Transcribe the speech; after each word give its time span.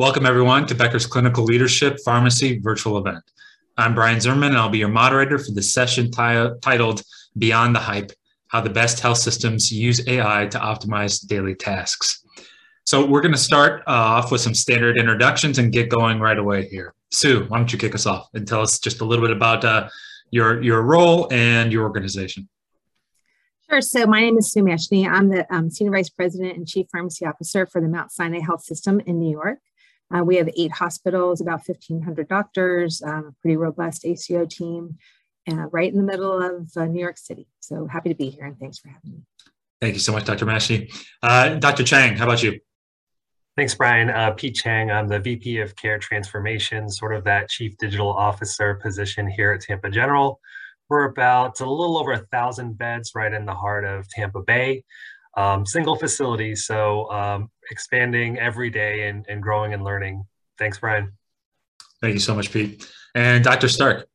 Welcome, 0.00 0.24
everyone, 0.24 0.66
to 0.68 0.74
Becker's 0.74 1.04
Clinical 1.04 1.44
Leadership 1.44 1.98
Pharmacy 2.02 2.58
virtual 2.58 2.96
event. 2.96 3.22
I'm 3.76 3.94
Brian 3.94 4.18
Zimmerman, 4.18 4.52
and 4.52 4.56
I'll 4.56 4.70
be 4.70 4.78
your 4.78 4.88
moderator 4.88 5.38
for 5.38 5.52
the 5.52 5.60
session 5.60 6.06
t- 6.10 6.48
titled 6.62 7.02
Beyond 7.36 7.76
the 7.76 7.80
Hype 7.80 8.10
How 8.48 8.62
the 8.62 8.70
Best 8.70 9.00
Health 9.00 9.18
Systems 9.18 9.70
Use 9.70 10.00
AI 10.08 10.46
to 10.46 10.58
Optimize 10.58 11.26
Daily 11.26 11.54
Tasks. 11.54 12.24
So, 12.84 13.04
we're 13.04 13.20
going 13.20 13.34
to 13.34 13.38
start 13.38 13.82
uh, 13.86 13.90
off 13.90 14.32
with 14.32 14.40
some 14.40 14.54
standard 14.54 14.96
introductions 14.96 15.58
and 15.58 15.70
get 15.70 15.90
going 15.90 16.18
right 16.18 16.38
away 16.38 16.66
here. 16.66 16.94
Sue, 17.10 17.44
why 17.48 17.58
don't 17.58 17.70
you 17.70 17.78
kick 17.78 17.94
us 17.94 18.06
off 18.06 18.26
and 18.32 18.48
tell 18.48 18.62
us 18.62 18.78
just 18.78 19.02
a 19.02 19.04
little 19.04 19.26
bit 19.26 19.36
about 19.36 19.66
uh, 19.66 19.90
your, 20.30 20.62
your 20.62 20.80
role 20.80 21.28
and 21.30 21.74
your 21.74 21.82
organization? 21.82 22.48
Sure. 23.68 23.82
So 23.82 24.06
my 24.06 24.20
name 24.20 24.38
is 24.38 24.50
Sue 24.50 24.62
Mashni. 24.62 25.06
I'm 25.06 25.28
the 25.28 25.46
um, 25.54 25.68
Senior 25.68 25.92
Vice 25.92 26.08
President 26.08 26.56
and 26.56 26.66
Chief 26.66 26.86
Pharmacy 26.90 27.26
Officer 27.26 27.66
for 27.66 27.82
the 27.82 27.88
Mount 27.88 28.10
Sinai 28.10 28.40
Health 28.40 28.62
System 28.62 29.00
in 29.00 29.18
New 29.18 29.30
York. 29.30 29.58
Uh, 30.14 30.24
we 30.24 30.36
have 30.36 30.48
eight 30.56 30.72
hospitals, 30.72 31.40
about 31.40 31.60
1,500 31.66 32.28
doctors, 32.28 33.02
um, 33.02 33.26
a 33.28 33.32
pretty 33.40 33.56
robust 33.56 34.04
ACO 34.04 34.44
team, 34.44 34.98
uh, 35.50 35.66
right 35.72 35.90
in 35.90 35.96
the 35.96 36.04
middle 36.04 36.42
of 36.42 36.70
uh, 36.76 36.86
New 36.86 37.00
York 37.00 37.18
City. 37.18 37.46
So 37.60 37.86
happy 37.86 38.08
to 38.08 38.14
be 38.14 38.30
here 38.30 38.44
and 38.44 38.58
thanks 38.58 38.78
for 38.78 38.88
having 38.88 39.10
me. 39.10 39.22
Thank 39.80 39.94
you 39.94 40.00
so 40.00 40.12
much, 40.12 40.24
Dr. 40.24 40.46
Mashni. 40.46 40.92
Uh, 41.22 41.54
Dr. 41.54 41.84
Chang, 41.84 42.16
how 42.16 42.24
about 42.24 42.42
you? 42.42 42.60
Thanks, 43.56 43.74
Brian. 43.74 44.10
Uh, 44.10 44.30
Pete 44.32 44.54
Chang, 44.54 44.90
I'm 44.90 45.08
the 45.08 45.18
VP 45.18 45.58
of 45.58 45.74
Care 45.76 45.98
Transformation, 45.98 46.88
sort 46.88 47.14
of 47.14 47.24
that 47.24 47.48
Chief 47.48 47.76
Digital 47.78 48.12
Officer 48.12 48.74
position 48.74 49.28
here 49.28 49.52
at 49.52 49.62
Tampa 49.62 49.90
General. 49.90 50.40
We're 50.88 51.04
about 51.04 51.60
a 51.60 51.70
little 51.70 51.98
over 51.98 52.12
a 52.12 52.26
thousand 52.32 52.78
beds 52.78 53.12
right 53.14 53.32
in 53.32 53.46
the 53.46 53.54
heart 53.54 53.84
of 53.84 54.08
Tampa 54.08 54.42
Bay. 54.42 54.84
Um, 55.36 55.64
single 55.64 55.96
facility, 55.96 56.56
so 56.56 57.10
um, 57.10 57.50
expanding 57.70 58.38
every 58.38 58.70
day 58.70 59.08
and, 59.08 59.24
and 59.28 59.42
growing 59.42 59.74
and 59.74 59.84
learning. 59.84 60.24
Thanks, 60.58 60.78
Brian. 60.78 61.12
Thank 62.00 62.14
you 62.14 62.20
so 62.20 62.34
much, 62.34 62.52
Pete. 62.52 62.90
And 63.14 63.44
Dr. 63.44 63.68
Stark. 63.68 64.06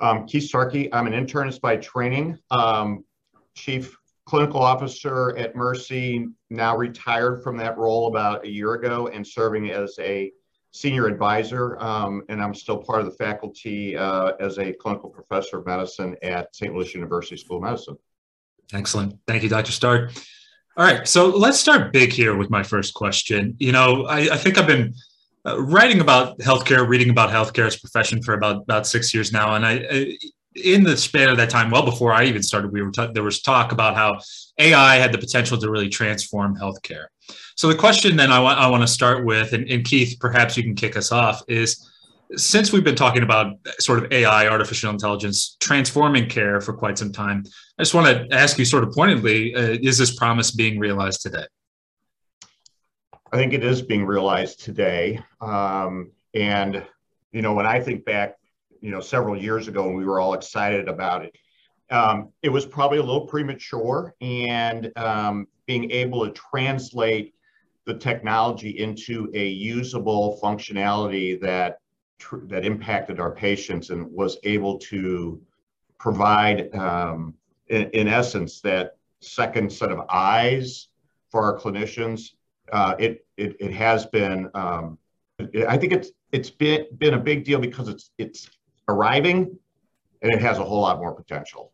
Um, 0.00 0.26
Keith 0.26 0.44
Starkey, 0.44 0.92
I'm 0.92 1.06
an 1.06 1.12
internist 1.12 1.60
by 1.60 1.76
training, 1.76 2.38
um, 2.50 3.04
chief 3.54 3.96
clinical 4.26 4.60
officer 4.60 5.36
at 5.36 5.54
Mercy, 5.54 6.26
now 6.50 6.76
retired 6.76 7.42
from 7.42 7.56
that 7.58 7.78
role 7.78 8.08
about 8.08 8.44
a 8.44 8.48
year 8.48 8.74
ago 8.74 9.08
and 9.08 9.26
serving 9.26 9.70
as 9.70 9.96
a 10.00 10.32
senior 10.72 11.06
advisor, 11.06 11.78
um, 11.80 12.22
and 12.28 12.42
I'm 12.42 12.54
still 12.54 12.78
part 12.78 13.00
of 13.00 13.06
the 13.06 13.12
faculty 13.12 13.96
uh, 13.96 14.32
as 14.40 14.58
a 14.58 14.72
clinical 14.72 15.10
professor 15.10 15.58
of 15.58 15.66
medicine 15.66 16.16
at 16.22 16.54
St. 16.54 16.74
Louis 16.74 16.94
University 16.94 17.36
School 17.36 17.58
of 17.58 17.64
Medicine. 17.64 17.96
Excellent. 18.72 19.18
Thank 19.26 19.42
you, 19.42 19.48
Dr. 19.48 19.72
Stark. 19.72 20.12
All 20.76 20.86
right, 20.86 21.06
so 21.06 21.28
let's 21.28 21.60
start 21.60 21.92
big 21.92 22.12
here 22.12 22.34
with 22.34 22.48
my 22.48 22.62
first 22.62 22.94
question. 22.94 23.54
You 23.58 23.72
know, 23.72 24.06
I, 24.06 24.20
I 24.32 24.36
think 24.38 24.56
I've 24.56 24.66
been 24.66 24.94
uh, 25.46 25.60
writing 25.60 26.00
about 26.00 26.38
healthcare, 26.38 26.88
reading 26.88 27.10
about 27.10 27.28
healthcare 27.28 27.66
as 27.66 27.76
a 27.76 27.80
profession 27.80 28.22
for 28.22 28.32
about 28.32 28.62
about 28.62 28.86
six 28.86 29.12
years 29.12 29.32
now, 29.32 29.54
and 29.54 29.66
I, 29.66 30.16
in 30.54 30.82
the 30.82 30.96
span 30.96 31.28
of 31.28 31.36
that 31.36 31.50
time, 31.50 31.70
well 31.70 31.84
before 31.84 32.12
I 32.14 32.24
even 32.24 32.42
started, 32.42 32.72
we 32.72 32.80
were 32.80 32.90
t- 32.90 33.08
there 33.12 33.22
was 33.22 33.42
talk 33.42 33.72
about 33.72 33.96
how 33.96 34.18
AI 34.58 34.96
had 34.96 35.12
the 35.12 35.18
potential 35.18 35.58
to 35.58 35.70
really 35.70 35.88
transform 35.88 36.56
healthcare. 36.56 37.06
So 37.56 37.68
the 37.68 37.74
question 37.74 38.16
then 38.16 38.32
I 38.32 38.40
want 38.40 38.58
I 38.58 38.66
want 38.68 38.82
to 38.82 38.88
start 38.88 39.26
with, 39.26 39.52
and, 39.52 39.68
and 39.70 39.84
Keith, 39.84 40.16
perhaps 40.20 40.56
you 40.56 40.62
can 40.62 40.74
kick 40.74 40.96
us 40.96 41.12
off, 41.12 41.42
is 41.48 41.91
since 42.36 42.72
we've 42.72 42.84
been 42.84 42.96
talking 42.96 43.22
about 43.22 43.56
sort 43.78 44.02
of 44.02 44.12
AI, 44.12 44.48
artificial 44.48 44.90
intelligence, 44.90 45.56
transforming 45.60 46.28
care 46.28 46.60
for 46.60 46.72
quite 46.72 46.98
some 46.98 47.12
time, 47.12 47.44
I 47.78 47.82
just 47.82 47.94
want 47.94 48.06
to 48.06 48.34
ask 48.36 48.58
you 48.58 48.64
sort 48.64 48.84
of 48.84 48.92
pointedly: 48.92 49.54
uh, 49.54 49.76
Is 49.82 49.98
this 49.98 50.14
promise 50.14 50.50
being 50.50 50.78
realized 50.78 51.22
today? 51.22 51.44
I 53.32 53.36
think 53.36 53.52
it 53.52 53.64
is 53.64 53.82
being 53.82 54.04
realized 54.04 54.60
today, 54.60 55.20
um, 55.40 56.10
and 56.34 56.84
you 57.32 57.42
know 57.42 57.54
when 57.54 57.66
I 57.66 57.80
think 57.80 58.04
back 58.04 58.36
you 58.80 58.90
know 58.90 59.00
several 59.00 59.40
years 59.40 59.68
ago 59.68 59.84
when 59.86 59.94
we 59.94 60.04
were 60.04 60.20
all 60.20 60.34
excited 60.34 60.88
about 60.88 61.24
it. 61.24 61.36
Um, 61.90 62.30
it 62.42 62.48
was 62.48 62.64
probably 62.64 62.98
a 62.98 63.02
little 63.02 63.26
premature, 63.26 64.14
and 64.22 64.90
um, 64.96 65.46
being 65.66 65.90
able 65.90 66.26
to 66.26 66.32
translate 66.32 67.34
the 67.84 67.94
technology 67.94 68.70
into 68.70 69.30
a 69.34 69.46
usable 69.46 70.38
functionality 70.42 71.38
that 71.40 71.81
that 72.44 72.64
impacted 72.64 73.20
our 73.20 73.30
patients 73.30 73.90
and 73.90 74.10
was 74.12 74.38
able 74.44 74.78
to 74.78 75.40
provide, 75.98 76.74
um, 76.74 77.34
in, 77.68 77.88
in, 77.90 78.08
essence, 78.08 78.60
that 78.60 78.96
second 79.20 79.72
set 79.72 79.90
of 79.90 80.00
eyes 80.10 80.88
for 81.30 81.42
our 81.42 81.58
clinicians. 81.58 82.32
Uh, 82.72 82.94
it, 82.98 83.26
it 83.36 83.56
it 83.60 83.72
has 83.72 84.06
been. 84.06 84.50
Um, 84.54 84.98
it, 85.38 85.66
I 85.66 85.76
think 85.76 85.92
it's 85.92 86.10
it's 86.32 86.50
been 86.50 86.86
been 86.98 87.14
a 87.14 87.18
big 87.18 87.44
deal 87.44 87.58
because 87.58 87.88
it's 87.88 88.10
it's 88.18 88.48
arriving 88.88 89.58
and 90.22 90.32
it 90.32 90.40
has 90.40 90.58
a 90.58 90.64
whole 90.64 90.80
lot 90.80 90.98
more 90.98 91.12
potential. 91.12 91.72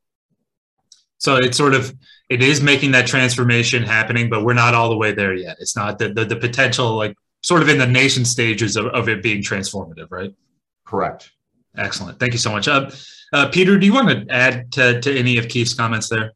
So 1.18 1.36
it's 1.36 1.56
sort 1.56 1.74
of 1.74 1.94
it 2.28 2.42
is 2.42 2.62
making 2.62 2.92
that 2.92 3.06
transformation 3.06 3.82
happening, 3.82 4.30
but 4.30 4.44
we're 4.44 4.54
not 4.54 4.74
all 4.74 4.88
the 4.88 4.96
way 4.96 5.12
there 5.12 5.34
yet. 5.34 5.56
It's 5.60 5.76
not 5.76 5.98
the 5.98 6.10
the, 6.10 6.24
the 6.24 6.36
potential 6.36 6.96
like 6.96 7.16
sort 7.42 7.62
of 7.62 7.68
in 7.68 7.78
the 7.78 7.86
nation 7.86 8.24
stages 8.24 8.76
of, 8.76 8.86
of 8.86 9.08
it 9.08 9.22
being 9.22 9.42
transformative, 9.42 10.08
right? 10.10 10.34
Correct. 10.84 11.32
Excellent. 11.76 12.18
Thank 12.18 12.32
you 12.32 12.38
so 12.38 12.50
much. 12.50 12.66
Uh, 12.66 12.90
uh, 13.32 13.48
Peter, 13.48 13.78
do 13.78 13.86
you 13.86 13.92
want 13.92 14.08
to 14.08 14.34
add 14.34 14.72
to, 14.72 15.00
to 15.00 15.18
any 15.18 15.38
of 15.38 15.48
Keith's 15.48 15.74
comments 15.74 16.08
there? 16.08 16.32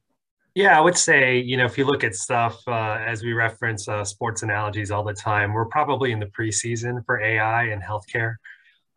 Yeah, 0.55 0.77
I 0.77 0.81
would 0.81 0.99
say, 0.99 1.39
you 1.39 1.57
know, 1.57 1.65
if 1.65 1.79
you 1.79 1.87
look 1.87 2.05
at 2.05 2.15
stuff 2.15 2.63
uh, 2.69 2.99
as 3.05 3.23
we 3.23 3.33
reference 3.33 3.89
uh, 3.89 4.05
sports 4.05 4.43
analogies 4.43 4.91
all 4.91 5.03
the 5.03 5.15
time, 5.15 5.55
we're 5.55 5.65
probably 5.65 6.13
in 6.13 6.21
the 6.21 6.27
preseason 6.27 7.05
for 7.07 7.21
AI 7.21 7.65
and 7.65 7.83
healthcare. 7.83 8.35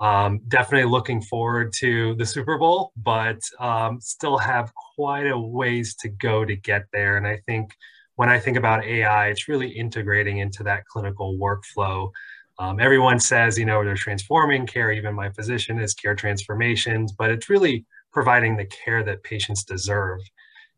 Um, 0.01 0.41
definitely 0.49 0.91
looking 0.91 1.21
forward 1.21 1.71
to 1.77 2.15
the 2.15 2.25
Super 2.25 2.57
Bowl, 2.57 2.91
but 2.97 3.39
um, 3.61 4.01
still 4.01 4.37
have 4.37 4.73
quite 4.95 5.27
a 5.27 5.39
ways 5.39 5.95
to 6.01 6.09
go 6.09 6.43
to 6.43 6.57
get 6.57 6.87
there. 6.91 7.15
And 7.15 7.25
I 7.25 7.37
think 7.45 7.73
when 8.15 8.29
I 8.29 8.39
think 8.39 8.57
about 8.57 8.85
AI, 8.85 9.27
it's 9.27 9.47
really 9.47 9.69
integrating 9.69 10.37
into 10.37 10.63
that 10.63 10.85
clinical 10.85 11.37
workflow. 11.37 12.11
Um, 12.57 12.79
everyone 12.79 13.19
says, 13.19 13.57
you 13.57 13.65
know, 13.65 13.83
they're 13.83 13.95
transforming 13.95 14.65
care. 14.65 14.91
Even 14.91 15.13
my 15.13 15.29
physician 15.31 15.79
is 15.79 15.93
care 15.93 16.15
transformations, 16.15 17.11
but 17.11 17.29
it's 17.29 17.49
really 17.49 17.85
providing 18.13 18.55
the 18.55 18.65
care 18.65 19.03
that 19.03 19.23
patients 19.23 19.63
deserve. 19.63 20.21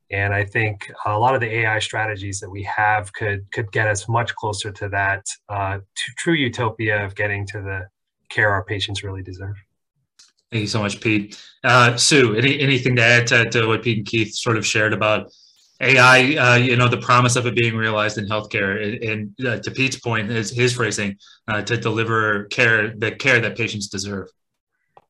And 0.09 0.34
I 0.34 0.46
think 0.46 0.92
a 1.06 1.20
lot 1.20 1.36
of 1.36 1.42
the 1.42 1.53
AI 1.53 1.80
strategies 1.80 2.40
that 2.40 2.50
we 2.50 2.64
have 2.64 3.12
could 3.14 3.52
could 3.52 3.72
get 3.72 3.88
us 3.88 4.08
much 4.08 4.34
closer 4.36 4.72
to 4.72 4.90
that 4.90 5.25
uh, 5.50 5.80
true 6.18 6.34
utopia 6.34 7.06
of 7.06 7.14
getting 7.14 7.46
to 7.48 7.62
the 7.62 7.88
care 8.30 8.50
our 8.52 8.64
patients 8.64 9.04
really 9.04 9.22
deserve. 9.22 9.56
Thank 10.52 10.62
you 10.62 10.68
so 10.68 10.81
much, 10.81 11.02
Pete. 11.02 11.42
Uh, 11.64 11.98
Sue, 11.98 12.36
any, 12.36 12.59
anything 12.62 12.96
to 12.96 13.04
add 13.04 13.28
to, 13.28 13.50
to, 13.50 13.68
what 13.68 13.84
Pete 13.84 13.98
and 13.98 14.08
Keith 14.08 14.34
sort 14.34 14.56
of 14.56 14.66
shared 14.66 14.94
about 14.94 15.30
AI, 15.80 16.36
uh, 16.36 16.56
you 16.56 16.76
know, 16.76 16.88
the 16.88 16.98
promise 16.98 17.36
of 17.36 17.46
it 17.46 17.56
being 17.56 17.76
realized 17.76 18.18
in 18.18 18.28
healthcare 18.28 19.12
and, 19.12 19.34
uh, 19.46 19.60
to 19.60 19.72
Pete's 19.72 20.00
point, 20.00 20.32
is 20.32 20.50
his 20.50 20.74
phrasing, 20.74 21.18
uh, 21.48 21.62
to 21.62 21.78
deliver 21.78 22.46
care, 22.46 22.96
the 22.98 23.12
care 23.12 23.40
that 23.40 23.58
patients 23.58 23.88
deserve. 23.88 24.28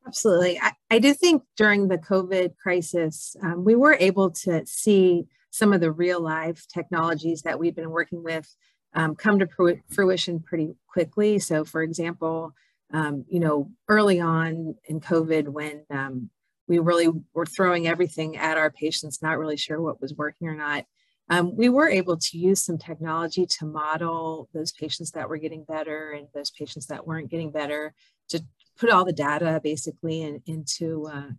Absolutely. 0.06 0.58
I, 0.60 0.72
I 0.90 0.98
do 0.98 1.12
think 1.14 1.42
during 1.56 1.88
the 1.88 1.98
COVID 1.98 2.56
crisis, 2.56 3.36
um, 3.42 3.64
we 3.64 3.74
were 3.74 3.96
able 3.98 4.30
to 4.30 4.64
see 4.66 5.26
some 5.50 5.72
of 5.72 5.80
the 5.80 5.92
real 5.92 6.20
life 6.20 6.66
technologies 6.68 7.42
that 7.42 7.58
we've 7.58 7.76
been 7.76 7.90
working 7.90 8.22
with 8.22 8.54
um, 8.94 9.14
come 9.14 9.38
to 9.38 9.80
fruition 9.90 10.40
pretty 10.40 10.74
quickly. 10.86 11.38
So 11.38 11.64
for 11.64 11.82
example, 11.82 12.54
um, 12.92 13.24
you 13.28 13.40
know, 13.40 13.70
early 13.88 14.20
on 14.20 14.76
in 14.84 15.00
COVID 15.00 15.48
when 15.48 15.84
um, 15.90 16.30
we 16.68 16.78
really 16.78 17.08
were 17.34 17.46
throwing 17.46 17.86
everything 17.88 18.36
at 18.36 18.58
our 18.58 18.70
patients, 18.70 19.22
not 19.22 19.38
really 19.38 19.56
sure 19.56 19.80
what 19.80 20.00
was 20.00 20.14
working 20.14 20.48
or 20.48 20.54
not. 20.54 20.84
Um, 21.30 21.56
we 21.56 21.68
were 21.68 21.88
able 21.88 22.16
to 22.16 22.38
use 22.38 22.64
some 22.64 22.78
technology 22.78 23.46
to 23.46 23.66
model 23.66 24.48
those 24.54 24.72
patients 24.72 25.10
that 25.12 25.28
were 25.28 25.36
getting 25.36 25.64
better 25.64 26.12
and 26.12 26.28
those 26.34 26.50
patients 26.50 26.86
that 26.86 27.06
weren't 27.06 27.30
getting 27.30 27.50
better 27.50 27.94
to 28.28 28.42
put 28.78 28.90
all 28.90 29.04
the 29.04 29.12
data 29.12 29.60
basically 29.62 30.22
in, 30.22 30.42
into 30.46 31.06
uh, 31.06 31.30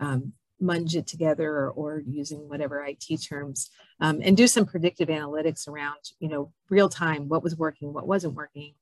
um, 0.00 0.32
munge 0.62 0.94
it 0.94 1.06
together 1.06 1.50
or, 1.50 1.70
or, 1.70 2.02
using 2.06 2.48
whatever 2.48 2.82
IT 2.84 3.04
terms 3.28 3.70
um, 4.00 4.20
and 4.22 4.36
do 4.36 4.46
some 4.46 4.64
predictive 4.64 5.08
analytics 5.08 5.68
around, 5.68 5.98
you 6.18 6.28
know, 6.28 6.50
real 6.70 6.88
time, 6.88 7.28
what 7.28 7.42
was 7.42 7.56
working, 7.56 7.92
what 7.92 8.06
wasn't 8.06 8.32
working, 8.32 8.72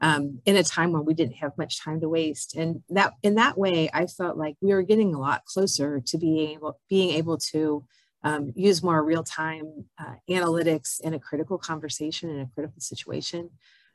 um, 0.00 0.40
in 0.44 0.56
a 0.56 0.62
time 0.62 0.92
when 0.92 1.04
we 1.04 1.14
didn't 1.14 1.36
have 1.36 1.56
much 1.56 1.82
time 1.82 2.00
to 2.00 2.08
waste. 2.08 2.54
And 2.54 2.82
that 2.90 3.14
in 3.22 3.36
that 3.36 3.56
way, 3.56 3.88
I 3.92 4.06
felt 4.06 4.36
like 4.36 4.56
we 4.60 4.72
were 4.72 4.82
getting 4.82 5.14
a 5.14 5.20
lot 5.20 5.44
closer 5.44 6.00
to 6.00 6.18
being 6.18 6.50
able, 6.50 6.78
being 6.88 7.14
able 7.14 7.38
to 7.52 7.84
um, 8.22 8.52
use 8.54 8.82
more 8.82 9.02
real-time 9.02 9.84
uh, 9.98 10.14
analytics 10.28 11.00
in 11.00 11.14
a 11.14 11.20
critical 11.20 11.58
conversation 11.58 12.28
in 12.28 12.40
a 12.40 12.50
critical 12.54 12.80
situation. 12.80 13.50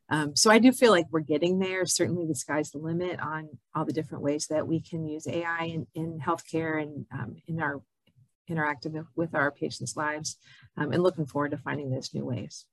Um, 0.09 0.35
so 0.35 0.51
I 0.51 0.59
do 0.59 0.71
feel 0.71 0.91
like 0.91 1.07
we're 1.09 1.21
getting 1.21 1.59
there. 1.59 1.85
Certainly 1.85 2.27
the 2.27 2.35
sky's 2.35 2.71
the 2.71 2.79
limit 2.79 3.19
on 3.19 3.49
all 3.73 3.85
the 3.85 3.93
different 3.93 4.23
ways 4.23 4.47
that 4.47 4.67
we 4.67 4.81
can 4.81 5.05
use 5.07 5.27
AI 5.27 5.63
in, 5.65 5.87
in 5.95 6.19
healthcare 6.19 6.81
and 6.81 7.05
um, 7.13 7.35
in 7.47 7.61
our 7.61 7.81
interactive 8.49 9.05
with 9.15 9.33
our 9.33 9.51
patients' 9.51 9.95
lives 9.95 10.37
um, 10.75 10.91
and 10.91 11.01
looking 11.01 11.25
forward 11.25 11.51
to 11.51 11.57
finding 11.57 11.89
those 11.89 12.13
new 12.13 12.25
ways. 12.25 12.65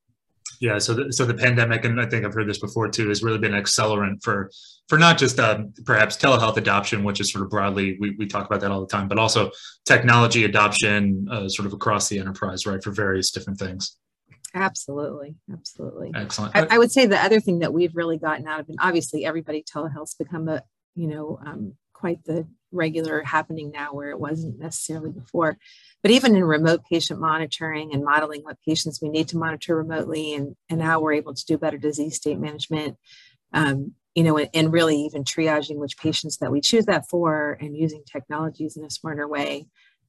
Yeah, 0.60 0.78
so 0.78 0.94
the, 0.94 1.12
so 1.12 1.24
the 1.24 1.34
pandemic, 1.34 1.84
and 1.84 2.00
I 2.00 2.06
think 2.06 2.24
I've 2.24 2.34
heard 2.34 2.48
this 2.48 2.58
before 2.58 2.88
too, 2.88 3.08
has 3.08 3.22
really 3.22 3.38
been 3.38 3.54
an 3.54 3.62
accelerant 3.62 4.22
for 4.22 4.50
for 4.88 4.98
not 4.98 5.18
just 5.18 5.38
um, 5.38 5.72
perhaps 5.84 6.16
telehealth 6.16 6.56
adoption, 6.56 7.04
which 7.04 7.20
is 7.20 7.30
sort 7.30 7.44
of 7.44 7.50
broadly 7.50 7.96
we, 8.00 8.16
we 8.18 8.26
talk 8.26 8.46
about 8.46 8.60
that 8.60 8.70
all 8.70 8.80
the 8.80 8.86
time, 8.86 9.06
but 9.06 9.18
also 9.18 9.50
technology 9.84 10.44
adoption, 10.44 11.28
uh, 11.30 11.48
sort 11.48 11.66
of 11.66 11.72
across 11.72 12.08
the 12.08 12.18
enterprise, 12.18 12.66
right, 12.66 12.82
for 12.82 12.90
various 12.90 13.30
different 13.30 13.58
things. 13.58 13.96
Absolutely, 14.54 15.36
absolutely. 15.52 16.10
Excellent. 16.14 16.56
I, 16.56 16.66
I 16.70 16.78
would 16.78 16.90
say 16.90 17.06
the 17.06 17.22
other 17.22 17.38
thing 17.38 17.58
that 17.60 17.72
we've 17.72 17.94
really 17.94 18.16
gotten 18.16 18.46
out 18.48 18.60
of, 18.60 18.68
and 18.68 18.78
obviously 18.80 19.24
everybody 19.24 19.62
telehealth's 19.62 20.14
become 20.14 20.48
a 20.48 20.62
you 20.94 21.06
know 21.06 21.38
um, 21.44 21.74
quite 21.92 22.24
the 22.24 22.46
regular 22.72 23.22
happening 23.22 23.70
now 23.70 23.92
where 23.92 24.10
it 24.10 24.20
wasn't 24.20 24.58
necessarily 24.58 25.10
before. 25.10 25.58
But 26.02 26.12
even 26.12 26.36
in 26.36 26.44
remote 26.44 26.82
patient 26.88 27.20
monitoring 27.20 27.92
and 27.92 28.04
modeling 28.04 28.42
what 28.42 28.58
patients 28.66 29.00
we 29.02 29.08
need 29.08 29.28
to 29.28 29.38
monitor 29.38 29.76
remotely 29.76 30.34
and, 30.34 30.56
and 30.68 30.82
how 30.82 31.00
we're 31.00 31.14
able 31.14 31.34
to 31.34 31.46
do 31.46 31.58
better 31.58 31.78
disease 31.78 32.16
state 32.16 32.38
management, 32.38 32.96
um, 33.52 33.94
you 34.14 34.22
know, 34.22 34.36
and, 34.36 34.50
and 34.54 34.72
really 34.72 34.96
even 35.02 35.24
triaging 35.24 35.76
which 35.76 35.98
patients 35.98 36.38
that 36.38 36.52
we 36.52 36.60
choose 36.60 36.86
that 36.86 37.08
for 37.08 37.56
and 37.60 37.76
using 37.76 38.02
technologies 38.04 38.76
in 38.76 38.84
a 38.84 38.90
smarter 38.90 39.26
way 39.26 39.66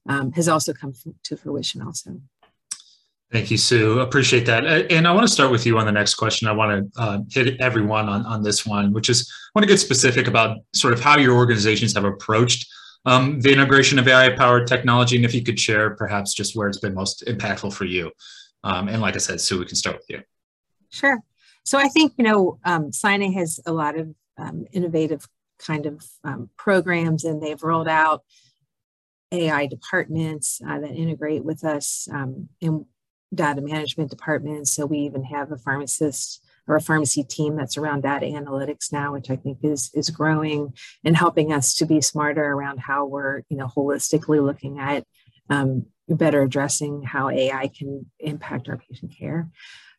um, 0.08 0.32
has 0.32 0.48
also 0.48 0.72
come 0.72 0.92
to 1.24 1.36
fruition 1.36 1.82
also. 1.82 2.20
Thank 3.32 3.50
you, 3.50 3.58
Sue. 3.58 4.00
Appreciate 4.00 4.44
that. 4.46 4.90
And 4.90 5.06
I 5.06 5.12
want 5.12 5.24
to 5.24 5.32
start 5.32 5.52
with 5.52 5.64
you 5.64 5.78
on 5.78 5.86
the 5.86 5.92
next 5.92 6.14
question. 6.14 6.48
I 6.48 6.52
want 6.52 6.92
to 6.92 7.00
uh, 7.00 7.18
hit 7.30 7.60
everyone 7.60 8.08
on, 8.08 8.26
on 8.26 8.42
this 8.42 8.66
one, 8.66 8.92
which 8.92 9.08
is 9.08 9.30
I 9.30 9.58
want 9.58 9.62
to 9.62 9.72
get 9.72 9.78
specific 9.78 10.26
about 10.26 10.58
sort 10.74 10.92
of 10.92 11.00
how 11.00 11.16
your 11.16 11.36
organizations 11.36 11.94
have 11.94 12.04
approached 12.04 12.68
um, 13.06 13.40
the 13.40 13.52
integration 13.52 14.00
of 14.00 14.08
AI 14.08 14.30
powered 14.36 14.66
technology. 14.66 15.14
And 15.14 15.24
if 15.24 15.32
you 15.32 15.44
could 15.44 15.60
share 15.60 15.90
perhaps 15.90 16.34
just 16.34 16.56
where 16.56 16.66
it's 16.66 16.80
been 16.80 16.94
most 16.94 17.24
impactful 17.26 17.72
for 17.72 17.84
you. 17.84 18.10
Um, 18.64 18.88
and 18.88 19.00
like 19.00 19.14
I 19.14 19.18
said, 19.18 19.40
Sue, 19.40 19.60
we 19.60 19.64
can 19.64 19.76
start 19.76 19.96
with 19.96 20.10
you. 20.10 20.22
Sure. 20.90 21.18
So 21.62 21.78
I 21.78 21.88
think, 21.88 22.14
you 22.16 22.24
know, 22.24 22.58
um, 22.64 22.90
has 23.02 23.60
a 23.64 23.72
lot 23.72 23.96
of 23.96 24.12
um, 24.38 24.66
innovative 24.72 25.28
kind 25.60 25.86
of 25.86 26.04
um, 26.24 26.50
programs 26.56 27.24
and 27.24 27.40
they've 27.40 27.62
rolled 27.62 27.88
out 27.88 28.24
AI 29.30 29.66
departments 29.66 30.60
uh, 30.66 30.80
that 30.80 30.90
integrate 30.90 31.44
with 31.44 31.64
us. 31.64 32.08
Um, 32.12 32.48
and 32.60 32.86
data 33.34 33.60
management 33.60 34.10
department. 34.10 34.68
So 34.68 34.86
we 34.86 34.98
even 34.98 35.24
have 35.24 35.52
a 35.52 35.56
pharmacist 35.56 36.44
or 36.66 36.76
a 36.76 36.80
pharmacy 36.80 37.24
team 37.24 37.56
that's 37.56 37.76
around 37.76 38.02
data 38.02 38.26
analytics 38.26 38.92
now, 38.92 39.12
which 39.12 39.30
I 39.30 39.36
think 39.36 39.58
is 39.62 39.90
is 39.94 40.10
growing 40.10 40.74
and 41.04 41.16
helping 41.16 41.52
us 41.52 41.74
to 41.74 41.86
be 41.86 42.00
smarter 42.00 42.44
around 42.44 42.78
how 42.78 43.06
we're 43.06 43.42
you 43.48 43.56
know 43.56 43.66
holistically 43.66 44.44
looking 44.44 44.78
at 44.78 45.04
um, 45.48 45.86
better 46.08 46.42
addressing 46.42 47.02
how 47.02 47.28
AI 47.28 47.68
can 47.68 48.06
impact 48.18 48.68
our 48.68 48.78
patient 48.78 49.12
care. 49.18 49.48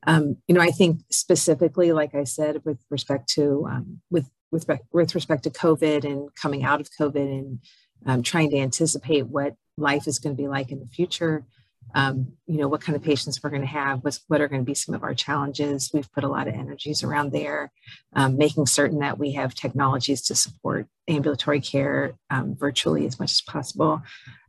Um, 0.08 0.38
you 0.48 0.56
know, 0.56 0.62
I 0.62 0.72
think 0.72 1.02
specifically, 1.12 1.92
like 1.92 2.16
I 2.16 2.24
said, 2.24 2.62
with 2.66 2.80
respect 2.90 3.30
to 3.34 3.68
um, 3.70 4.02
with 4.10 4.30
with 4.52 4.68
with 4.92 5.16
respect 5.16 5.44
to 5.44 5.50
COVID 5.50 6.04
and 6.04 6.34
coming 6.36 6.64
out 6.64 6.82
of 6.82 6.90
COVID 7.00 7.16
and 7.16 7.60
um, 8.06 8.24
trying 8.24 8.50
to 8.52 8.58
anticipate 8.58 9.28
what 9.28 9.56
life 9.78 10.08
is 10.08 10.20
going 10.20 10.36
to 10.36 10.42
be 10.42 10.48
like 10.48 10.72
in 10.72 10.80
the 10.80 10.88
future 10.88 11.46
um, 11.94 12.34
you 12.48 12.58
know, 12.58 12.68
what 12.68 12.82
kind 12.82 12.96
of 12.96 13.04
patients 13.04 13.42
we're 13.44 13.50
going 13.50 13.62
to 13.62 13.68
have, 13.68 14.04
what's, 14.04 14.22
what 14.28 14.42
are 14.42 14.48
going 14.48 14.62
to 14.62 14.66
be 14.66 14.74
some 14.74 14.96
of 14.96 15.04
our 15.04 15.14
challenges. 15.14 15.92
We've 15.94 16.12
put 16.12 16.24
a 16.24 16.30
lot 16.30 16.48
of 16.48 16.54
energies 16.54 17.04
around 17.04 17.32
there, 17.32 17.72
um, 18.14 18.38
making 18.38 18.66
certain 18.68 19.00
that 19.00 19.20
we 19.20 19.34
have 19.34 19.54
technologies 19.54 20.22
to 20.24 20.36
support 20.36 20.88
ambulatory 21.08 21.60
care 21.60 22.14
um, 22.30 22.56
virtually 22.56 23.06
as 23.06 23.20
much 23.20 23.32
as 23.32 23.42
possible. 23.42 24.02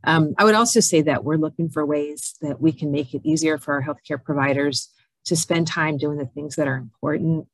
Um, 0.05 0.33
I 0.37 0.45
would 0.45 0.55
also 0.55 0.79
say 0.79 1.01
that 1.01 1.23
we're 1.23 1.35
looking 1.35 1.69
for 1.69 1.85
ways 1.85 2.35
that 2.41 2.61
we 2.61 2.71
can 2.71 2.91
make 2.91 3.13
it 3.13 3.21
easier 3.25 3.57
for 3.57 3.73
our 3.73 3.83
healthcare 3.83 4.23
providers 4.23 4.89
to 5.25 5.35
spend 5.35 5.67
time 5.67 5.97
doing 5.97 6.17
the 6.17 6.25
things 6.25 6.55
that 6.55 6.67
are 6.67 6.75
important 6.75 7.47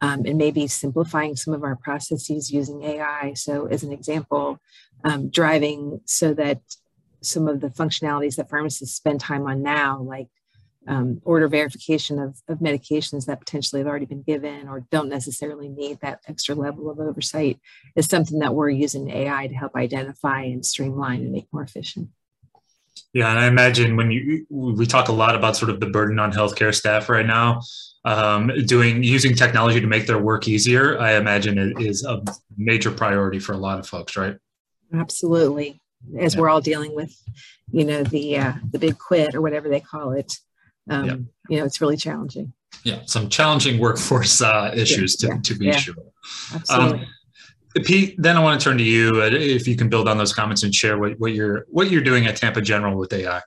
um, 0.00 0.24
and 0.26 0.36
maybe 0.36 0.66
simplifying 0.66 1.36
some 1.36 1.54
of 1.54 1.64
our 1.64 1.76
processes 1.76 2.50
using 2.50 2.82
AI. 2.82 3.32
So, 3.34 3.66
as 3.66 3.82
an 3.82 3.92
example, 3.92 4.60
um, 5.04 5.30
driving 5.30 6.00
so 6.04 6.34
that 6.34 6.60
some 7.22 7.48
of 7.48 7.60
the 7.60 7.68
functionalities 7.68 8.36
that 8.36 8.50
pharmacists 8.50 8.96
spend 8.96 9.20
time 9.20 9.46
on 9.46 9.62
now, 9.62 10.00
like 10.00 10.28
um, 10.88 11.20
order 11.24 11.48
verification 11.48 12.18
of, 12.18 12.40
of 12.48 12.58
medications 12.58 13.26
that 13.26 13.40
potentially 13.40 13.80
have 13.80 13.88
already 13.88 14.06
been 14.06 14.22
given 14.22 14.68
or 14.68 14.86
don't 14.90 15.08
necessarily 15.08 15.68
need 15.68 16.00
that 16.00 16.20
extra 16.28 16.54
level 16.54 16.90
of 16.90 17.00
oversight, 17.00 17.58
is 17.96 18.06
something 18.06 18.38
that 18.38 18.54
we're 18.54 18.70
using 18.70 19.10
AI 19.10 19.48
to 19.48 19.54
help 19.54 19.74
identify 19.74 20.42
and 20.42 20.64
streamline 20.64 21.22
and 21.22 21.32
make 21.32 21.48
more 21.52 21.62
efficient. 21.62 22.08
Yeah, 23.12 23.30
and 23.30 23.38
I 23.38 23.46
imagine 23.46 23.96
when 23.96 24.10
you 24.10 24.46
we 24.50 24.86
talk 24.86 25.08
a 25.08 25.12
lot 25.12 25.34
about 25.34 25.56
sort 25.56 25.70
of 25.70 25.80
the 25.80 25.86
burden 25.86 26.18
on 26.18 26.32
healthcare 26.32 26.74
staff 26.74 27.08
right 27.08 27.26
now, 27.26 27.62
um, 28.04 28.50
doing 28.66 29.02
using 29.02 29.34
technology 29.34 29.80
to 29.80 29.86
make 29.86 30.06
their 30.06 30.18
work 30.18 30.48
easier. 30.48 30.98
I 30.98 31.14
imagine 31.14 31.58
it 31.58 31.80
is 31.80 32.04
a 32.04 32.22
major 32.56 32.90
priority 32.90 33.38
for 33.38 33.52
a 33.52 33.56
lot 33.56 33.78
of 33.78 33.86
folks, 33.86 34.16
right? 34.16 34.36
Absolutely 34.92 35.80
as 36.18 36.34
yeah. 36.34 36.40
we're 36.40 36.48
all 36.48 36.60
dealing 36.60 36.94
with, 36.94 37.14
you 37.70 37.84
know, 37.84 38.02
the 38.02 38.38
uh, 38.38 38.52
the 38.70 38.78
big 38.78 38.98
quit 38.98 39.34
or 39.34 39.40
whatever 39.40 39.68
they 39.68 39.80
call 39.80 40.12
it. 40.12 40.32
Um, 40.88 41.04
yeah. 41.04 41.16
You 41.48 41.58
know, 41.58 41.64
it's 41.64 41.80
really 41.80 41.96
challenging. 41.96 42.52
Yeah, 42.84 43.00
some 43.06 43.28
challenging 43.28 43.80
workforce 43.80 44.40
uh, 44.40 44.72
issues 44.74 45.22
yeah. 45.22 45.36
to, 45.36 45.40
to 45.42 45.54
be 45.58 45.72
sure. 45.72 45.94
Absolutely. 46.54 47.00
Um, 47.00 47.06
Pete, 47.84 48.14
then 48.18 48.36
I 48.36 48.40
want 48.40 48.60
to 48.60 48.64
turn 48.64 48.78
to 48.78 48.84
you. 48.84 49.22
Uh, 49.22 49.30
if 49.32 49.68
you 49.68 49.76
can 49.76 49.88
build 49.88 50.08
on 50.08 50.16
those 50.16 50.32
comments 50.32 50.62
and 50.62 50.74
share 50.74 50.98
what, 50.98 51.18
what 51.18 51.32
you're 51.32 51.66
what 51.68 51.90
you're 51.90 52.02
doing 52.02 52.26
at 52.26 52.36
Tampa 52.36 52.60
General 52.60 52.96
with 52.96 53.12
AI. 53.12 53.42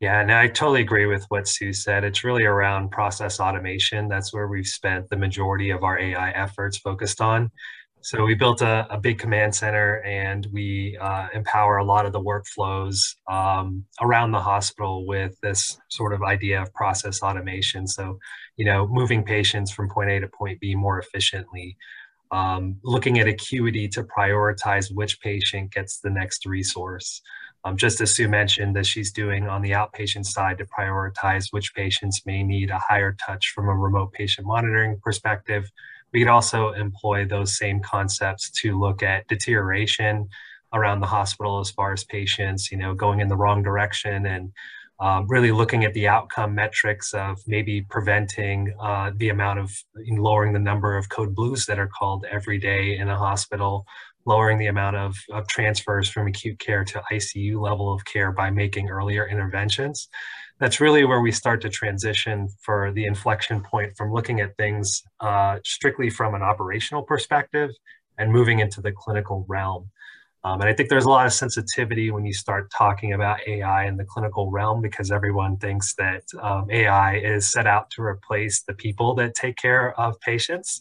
Yeah, 0.00 0.20
and 0.20 0.32
I 0.32 0.48
totally 0.48 0.80
agree 0.80 1.06
with 1.06 1.24
what 1.28 1.46
Sue 1.46 1.72
said. 1.72 2.02
It's 2.02 2.24
really 2.24 2.44
around 2.44 2.90
process 2.90 3.38
automation. 3.38 4.08
That's 4.08 4.32
where 4.32 4.48
we've 4.48 4.66
spent 4.66 5.08
the 5.08 5.16
majority 5.16 5.70
of 5.70 5.84
our 5.84 5.96
AI 5.96 6.30
efforts 6.32 6.76
focused 6.76 7.20
on. 7.20 7.52
So 8.04 8.24
we 8.24 8.34
built 8.34 8.62
a, 8.62 8.86
a 8.90 8.98
big 8.98 9.18
command 9.18 9.54
center 9.54 10.02
and 10.02 10.46
we 10.52 10.98
uh, 11.00 11.28
empower 11.32 11.76
a 11.76 11.84
lot 11.84 12.04
of 12.04 12.12
the 12.12 12.20
workflows 12.20 13.14
um, 13.30 13.84
around 14.00 14.32
the 14.32 14.40
hospital 14.40 15.06
with 15.06 15.38
this 15.40 15.78
sort 15.88 16.12
of 16.12 16.22
idea 16.24 16.60
of 16.60 16.74
process 16.74 17.22
automation. 17.22 17.86
So, 17.86 18.18
you 18.56 18.64
know, 18.64 18.88
moving 18.88 19.22
patients 19.22 19.70
from 19.70 19.88
point 19.88 20.10
A 20.10 20.18
to 20.18 20.26
point 20.26 20.58
B 20.58 20.74
more 20.74 20.98
efficiently, 20.98 21.76
um, 22.32 22.76
looking 22.82 23.20
at 23.20 23.28
acuity 23.28 23.86
to 23.90 24.02
prioritize 24.02 24.92
which 24.92 25.20
patient 25.20 25.72
gets 25.72 26.00
the 26.00 26.10
next 26.10 26.44
resource. 26.44 27.22
Um, 27.64 27.76
just 27.76 28.00
as 28.00 28.16
Sue 28.16 28.26
mentioned 28.26 28.74
that 28.74 28.86
she's 28.86 29.12
doing 29.12 29.46
on 29.46 29.62
the 29.62 29.70
outpatient 29.70 30.26
side 30.26 30.58
to 30.58 30.66
prioritize 30.66 31.52
which 31.52 31.72
patients 31.72 32.22
may 32.26 32.42
need 32.42 32.70
a 32.70 32.80
higher 32.80 33.16
touch 33.24 33.52
from 33.54 33.68
a 33.68 33.76
remote 33.76 34.12
patient 34.12 34.48
monitoring 34.48 34.98
perspective 35.04 35.70
we 36.12 36.20
could 36.20 36.28
also 36.28 36.72
employ 36.72 37.26
those 37.26 37.56
same 37.56 37.80
concepts 37.80 38.50
to 38.50 38.78
look 38.78 39.02
at 39.02 39.26
deterioration 39.28 40.28
around 40.74 41.00
the 41.00 41.06
hospital 41.06 41.60
as 41.60 41.70
far 41.70 41.92
as 41.92 42.04
patients, 42.04 42.70
you 42.70 42.78
know, 42.78 42.94
going 42.94 43.20
in 43.20 43.28
the 43.28 43.36
wrong 43.36 43.62
direction 43.62 44.26
and 44.26 44.52
um, 45.00 45.26
really 45.28 45.50
looking 45.50 45.84
at 45.84 45.94
the 45.94 46.06
outcome 46.06 46.54
metrics 46.54 47.12
of 47.12 47.38
maybe 47.46 47.82
preventing 47.82 48.72
uh, 48.80 49.10
the 49.16 49.30
amount 49.30 49.58
of 49.58 49.70
lowering 50.08 50.52
the 50.52 50.58
number 50.58 50.96
of 50.96 51.08
code 51.08 51.34
blues 51.34 51.66
that 51.66 51.78
are 51.78 51.88
called 51.88 52.24
every 52.30 52.58
day 52.58 52.96
in 52.96 53.08
a 53.08 53.16
hospital, 53.16 53.84
lowering 54.26 54.58
the 54.58 54.68
amount 54.68 54.96
of, 54.96 55.16
of 55.32 55.48
transfers 55.48 56.08
from 56.08 56.28
acute 56.28 56.58
care 56.58 56.84
to 56.84 57.02
ICU 57.10 57.60
level 57.60 57.92
of 57.92 58.04
care 58.04 58.30
by 58.30 58.50
making 58.50 58.88
earlier 58.88 59.26
interventions 59.26 60.08
that's 60.62 60.80
really 60.80 61.04
where 61.04 61.20
we 61.20 61.32
start 61.32 61.60
to 61.60 61.68
transition 61.68 62.48
for 62.60 62.92
the 62.92 63.04
inflection 63.04 63.60
point 63.60 63.96
from 63.96 64.12
looking 64.12 64.40
at 64.40 64.56
things 64.56 65.02
uh, 65.18 65.58
strictly 65.64 66.08
from 66.08 66.36
an 66.36 66.42
operational 66.42 67.02
perspective 67.02 67.70
and 68.16 68.30
moving 68.30 68.60
into 68.60 68.80
the 68.80 68.92
clinical 68.92 69.44
realm. 69.48 69.90
Um, 70.44 70.60
and 70.60 70.70
I 70.70 70.72
think 70.72 70.88
there's 70.88 71.04
a 71.04 71.08
lot 71.08 71.26
of 71.26 71.32
sensitivity 71.32 72.12
when 72.12 72.24
you 72.24 72.32
start 72.32 72.70
talking 72.70 73.12
about 73.12 73.40
AI 73.44 73.86
in 73.86 73.96
the 73.96 74.04
clinical 74.04 74.52
realm 74.52 74.80
because 74.80 75.10
everyone 75.10 75.56
thinks 75.56 75.96
that 75.96 76.22
um, 76.40 76.70
AI 76.70 77.16
is 77.16 77.50
set 77.50 77.66
out 77.66 77.90
to 77.96 78.02
replace 78.02 78.62
the 78.62 78.74
people 78.74 79.16
that 79.16 79.34
take 79.34 79.56
care 79.56 79.98
of 79.98 80.20
patients. 80.20 80.80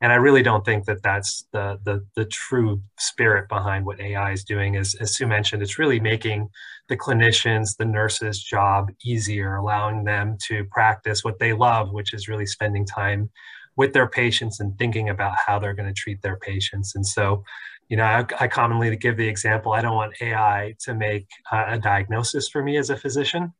And 0.00 0.12
I 0.12 0.16
really 0.16 0.42
don't 0.42 0.64
think 0.64 0.86
that 0.86 1.02
that's 1.02 1.46
the, 1.52 1.78
the, 1.84 2.04
the 2.16 2.24
true 2.24 2.82
spirit 2.98 3.48
behind 3.48 3.84
what 3.84 4.00
AI 4.00 4.32
is 4.32 4.44
doing. 4.44 4.76
As, 4.76 4.94
as 4.94 5.14
Sue 5.14 5.26
mentioned, 5.26 5.62
it's 5.62 5.78
really 5.78 6.00
making 6.00 6.48
the 6.88 6.96
clinicians, 6.96 7.76
the 7.76 7.84
nurses' 7.84 8.42
job 8.42 8.90
easier, 9.04 9.56
allowing 9.56 10.04
them 10.04 10.38
to 10.48 10.64
practice 10.66 11.22
what 11.22 11.38
they 11.38 11.52
love, 11.52 11.92
which 11.92 12.14
is 12.14 12.28
really 12.28 12.46
spending 12.46 12.86
time 12.86 13.30
with 13.76 13.92
their 13.92 14.08
patients 14.08 14.58
and 14.58 14.76
thinking 14.78 15.08
about 15.08 15.34
how 15.46 15.58
they're 15.58 15.74
going 15.74 15.88
to 15.88 16.00
treat 16.00 16.22
their 16.22 16.36
patients. 16.36 16.94
And 16.94 17.06
so, 17.06 17.44
you 17.88 17.96
know, 17.96 18.04
I, 18.04 18.24
I 18.38 18.48
commonly 18.48 18.94
give 18.96 19.16
the 19.16 19.28
example 19.28 19.72
I 19.72 19.82
don't 19.82 19.96
want 19.96 20.20
AI 20.20 20.74
to 20.80 20.94
make 20.94 21.28
uh, 21.52 21.64
a 21.68 21.78
diagnosis 21.78 22.48
for 22.48 22.62
me 22.62 22.76
as 22.78 22.90
a 22.90 22.96
physician. 22.96 23.52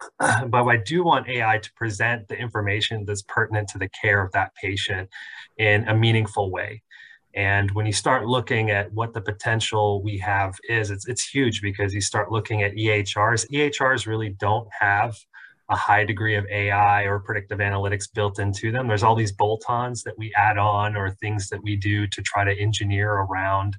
but 0.18 0.64
I 0.64 0.76
do 0.76 1.04
want 1.04 1.28
AI 1.28 1.58
to 1.58 1.72
present 1.74 2.28
the 2.28 2.36
information 2.36 3.04
that's 3.04 3.22
pertinent 3.22 3.68
to 3.68 3.78
the 3.78 3.88
care 3.88 4.22
of 4.22 4.32
that 4.32 4.54
patient 4.54 5.08
in 5.56 5.86
a 5.88 5.94
meaningful 5.94 6.50
way. 6.50 6.82
And 7.34 7.70
when 7.72 7.86
you 7.86 7.92
start 7.92 8.26
looking 8.26 8.70
at 8.70 8.92
what 8.92 9.12
the 9.12 9.20
potential 9.20 10.02
we 10.02 10.18
have 10.18 10.56
is, 10.68 10.90
it's, 10.90 11.06
it's 11.06 11.28
huge 11.28 11.62
because 11.62 11.94
you 11.94 12.00
start 12.00 12.32
looking 12.32 12.62
at 12.62 12.74
EHRs. 12.74 13.46
EHRs 13.52 14.06
really 14.06 14.30
don't 14.30 14.68
have 14.80 15.14
a 15.68 15.76
high 15.76 16.04
degree 16.04 16.34
of 16.34 16.46
AI 16.46 17.02
or 17.02 17.18
predictive 17.20 17.58
analytics 17.58 18.12
built 18.12 18.38
into 18.38 18.72
them. 18.72 18.88
There's 18.88 19.02
all 19.02 19.14
these 19.14 19.32
bolt-ons 19.32 20.02
that 20.04 20.16
we 20.16 20.32
add 20.34 20.56
on 20.56 20.96
or 20.96 21.10
things 21.10 21.48
that 21.50 21.62
we 21.62 21.76
do 21.76 22.06
to 22.06 22.22
try 22.22 22.44
to 22.44 22.58
engineer 22.58 23.12
around 23.12 23.76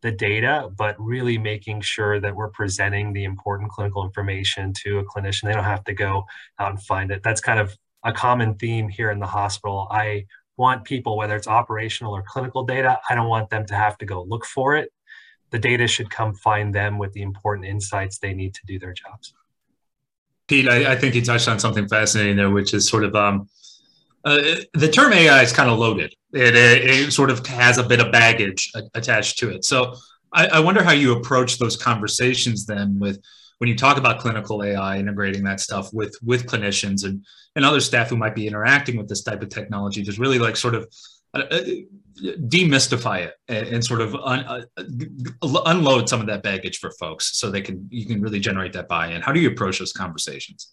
the 0.00 0.12
data, 0.12 0.70
but 0.76 0.94
really 0.98 1.38
making 1.38 1.80
sure 1.80 2.20
that 2.20 2.34
we're 2.34 2.50
presenting 2.50 3.12
the 3.12 3.24
important 3.24 3.70
clinical 3.70 4.04
information 4.04 4.72
to 4.72 4.98
a 4.98 5.04
clinician. 5.04 5.42
They 5.42 5.52
don't 5.52 5.64
have 5.64 5.84
to 5.84 5.94
go 5.94 6.24
out 6.58 6.70
and 6.70 6.82
find 6.82 7.10
it. 7.10 7.22
That's 7.22 7.40
kind 7.40 7.58
of 7.58 7.76
a 8.04 8.12
common 8.12 8.54
theme 8.54 8.88
here 8.88 9.10
in 9.10 9.18
the 9.18 9.26
hospital. 9.26 9.88
I 9.90 10.26
want 10.56 10.84
people, 10.84 11.16
whether 11.16 11.36
it's 11.36 11.48
operational 11.48 12.14
or 12.14 12.22
clinical 12.26 12.64
data, 12.64 13.00
I 13.08 13.14
don't 13.14 13.28
want 13.28 13.50
them 13.50 13.66
to 13.66 13.74
have 13.74 13.98
to 13.98 14.06
go 14.06 14.22
look 14.22 14.44
for 14.44 14.76
it. 14.76 14.92
The 15.50 15.58
data 15.58 15.86
should 15.86 16.10
come 16.10 16.34
find 16.34 16.74
them 16.74 16.98
with 16.98 17.12
the 17.12 17.22
important 17.22 17.66
insights 17.66 18.18
they 18.18 18.34
need 18.34 18.54
to 18.54 18.60
do 18.66 18.78
their 18.78 18.92
jobs. 18.92 19.34
Pete, 20.46 20.68
I, 20.68 20.92
I 20.92 20.96
think 20.96 21.14
you 21.14 21.22
touched 21.22 21.48
on 21.48 21.58
something 21.58 21.88
fascinating 21.88 22.36
there, 22.36 22.50
which 22.50 22.72
is 22.72 22.88
sort 22.88 23.04
of 23.04 23.14
um, 23.14 23.48
uh, 24.24 24.56
the 24.74 24.88
term 24.88 25.12
AI 25.12 25.42
is 25.42 25.52
kind 25.52 25.70
of 25.70 25.78
loaded. 25.78 26.14
It, 26.32 26.54
it, 26.54 26.90
it, 26.90 27.12
sort 27.12 27.30
of 27.30 27.46
has 27.46 27.78
a 27.78 27.82
bit 27.82 28.00
of 28.00 28.12
baggage 28.12 28.70
attached 28.94 29.38
to 29.38 29.50
it. 29.50 29.64
So 29.64 29.94
I, 30.32 30.46
I, 30.48 30.60
wonder 30.60 30.82
how 30.82 30.92
you 30.92 31.16
approach 31.16 31.58
those 31.58 31.76
conversations 31.76 32.66
then 32.66 32.98
with 32.98 33.18
when 33.58 33.68
you 33.68 33.76
talk 33.76 33.96
about 33.96 34.20
clinical 34.20 34.62
AI, 34.62 34.98
integrating 34.98 35.42
that 35.44 35.60
stuff 35.60 35.88
with 35.92 36.14
with 36.22 36.46
clinicians 36.46 37.04
and 37.04 37.24
and 37.56 37.64
other 37.64 37.80
staff 37.80 38.10
who 38.10 38.16
might 38.16 38.34
be 38.34 38.46
interacting 38.46 38.96
with 38.96 39.08
this 39.08 39.22
type 39.22 39.42
of 39.42 39.48
technology, 39.48 40.02
just 40.02 40.18
really 40.18 40.38
like 40.38 40.56
sort 40.56 40.74
of 40.74 40.86
uh, 41.34 41.44
uh 41.50 41.60
demystify 42.22 43.20
it 43.20 43.34
and, 43.48 43.84
sort 43.84 44.00
of 44.00 44.14
un, 44.16 44.64
unload 45.66 46.08
some 46.08 46.20
of 46.20 46.26
that 46.26 46.42
baggage 46.42 46.78
for 46.78 46.90
folks 46.98 47.38
so 47.38 47.50
they 47.50 47.60
can 47.60 47.86
you 47.90 48.06
can 48.06 48.20
really 48.20 48.40
generate 48.40 48.72
that 48.72 48.88
buy-in. 48.88 49.22
How 49.22 49.32
do 49.32 49.40
you 49.40 49.50
approach 49.50 49.78
those 49.78 49.92
conversations? 49.92 50.72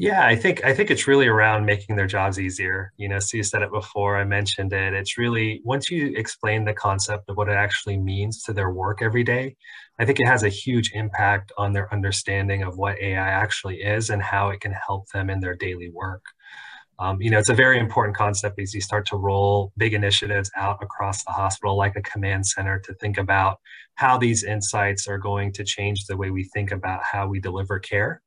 Yeah, 0.00 0.24
I 0.24 0.34
think 0.34 0.64
I 0.64 0.72
think 0.72 0.90
it's 0.90 1.06
really 1.06 1.26
around 1.26 1.66
making 1.66 1.94
their 1.96 2.06
jobs 2.06 2.40
easier. 2.40 2.90
You 2.96 3.06
know, 3.10 3.18
you 3.34 3.42
said 3.42 3.60
it 3.60 3.70
before, 3.70 4.16
I 4.16 4.24
mentioned 4.24 4.72
it. 4.72 4.94
It's 4.94 5.18
really 5.18 5.60
once 5.62 5.90
you 5.90 6.14
explain 6.16 6.64
the 6.64 6.72
concept 6.72 7.28
of 7.28 7.36
what 7.36 7.50
it 7.50 7.54
actually 7.56 7.98
means 7.98 8.42
to 8.44 8.54
their 8.54 8.70
work 8.70 9.02
every 9.02 9.24
day, 9.24 9.56
I 9.98 10.06
think 10.06 10.18
it 10.18 10.26
has 10.26 10.42
a 10.42 10.48
huge 10.48 10.92
impact 10.94 11.52
on 11.58 11.74
their 11.74 11.92
understanding 11.92 12.62
of 12.62 12.78
what 12.78 12.98
AI 12.98 13.28
actually 13.28 13.82
is 13.82 14.08
and 14.08 14.22
how 14.22 14.48
it 14.48 14.62
can 14.62 14.72
help 14.72 15.06
them 15.12 15.28
in 15.28 15.40
their 15.40 15.54
daily 15.54 15.90
work. 15.90 16.24
Um, 16.98 17.20
you 17.22 17.30
know, 17.30 17.38
it's 17.38 17.50
a 17.50 17.54
very 17.54 17.78
important 17.78 18.16
concept 18.16 18.60
as 18.60 18.74
you 18.74 18.80
start 18.80 19.06
to 19.08 19.16
roll 19.16 19.72
big 19.78 19.94
initiatives 19.94 20.50
out 20.56 20.78
across 20.82 21.24
the 21.24 21.32
hospital, 21.32 21.76
like 21.76 21.96
a 21.96 22.02
command 22.02 22.46
center, 22.46 22.78
to 22.80 22.94
think 22.94 23.18
about 23.18 23.58
how 23.96 24.18
these 24.18 24.44
insights 24.44 25.08
are 25.08 25.18
going 25.18 25.52
to 25.54 25.64
change 25.64 26.06
the 26.06 26.16
way 26.16 26.30
we 26.30 26.44
think 26.44 26.72
about 26.72 27.02
how 27.04 27.26
we 27.28 27.40
deliver 27.40 27.78
care 27.78 28.22